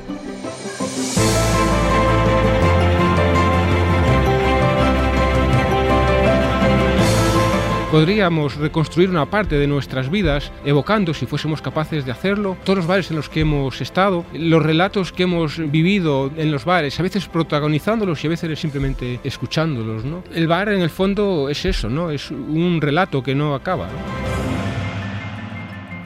Podríamos 7.94 8.56
reconstruir 8.56 9.12
una 9.12 9.28
parte 9.28 9.60
de 9.60 9.68
nuestras 9.68 10.10
vidas 10.10 10.52
evocando, 10.66 11.14
si 11.14 11.28
fuésemos 11.28 11.62
capaces 11.62 12.06
de 12.06 12.12
hacerlo, 12.12 12.58
todos 12.64 12.78
los 12.78 12.88
bares 12.88 13.12
en 13.12 13.18
los 13.18 13.30
que 13.30 13.42
hemos 13.42 13.82
estado, 13.82 14.26
los 14.34 14.64
relatos 14.64 15.12
que 15.12 15.22
hemos 15.22 15.60
vivido 15.70 16.32
en 16.36 16.52
los 16.52 16.66
bares, 16.66 17.00
a 17.00 17.04
veces 17.04 17.28
protagonizándolos 17.28 18.24
y 18.24 18.26
a 18.26 18.32
veces 18.32 18.58
simplemente 18.58 19.20
escuchándolos. 19.24 20.06
¿no? 20.06 20.24
El 20.34 20.48
bar 20.48 20.70
en 20.70 20.82
el 20.82 20.90
fondo 20.90 21.50
es 21.50 21.66
eso, 21.66 21.88
¿no? 21.88 22.10
es 22.10 22.32
un 22.32 22.82
relato 22.82 23.22
que 23.22 23.36
no 23.36 23.54
acaba. 23.54 23.90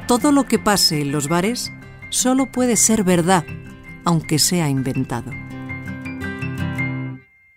Todo 0.10 0.34
lo 0.34 0.43
que 0.43 0.60
pase 0.60 1.00
en 1.00 1.13
los 1.13 1.30
bares 1.30 1.71
solo 2.10 2.47
puede 2.47 2.76
ser 2.76 3.06
verdad, 3.06 3.45
aunque 4.04 4.39
sea 4.39 4.67
inventado. 4.67 5.46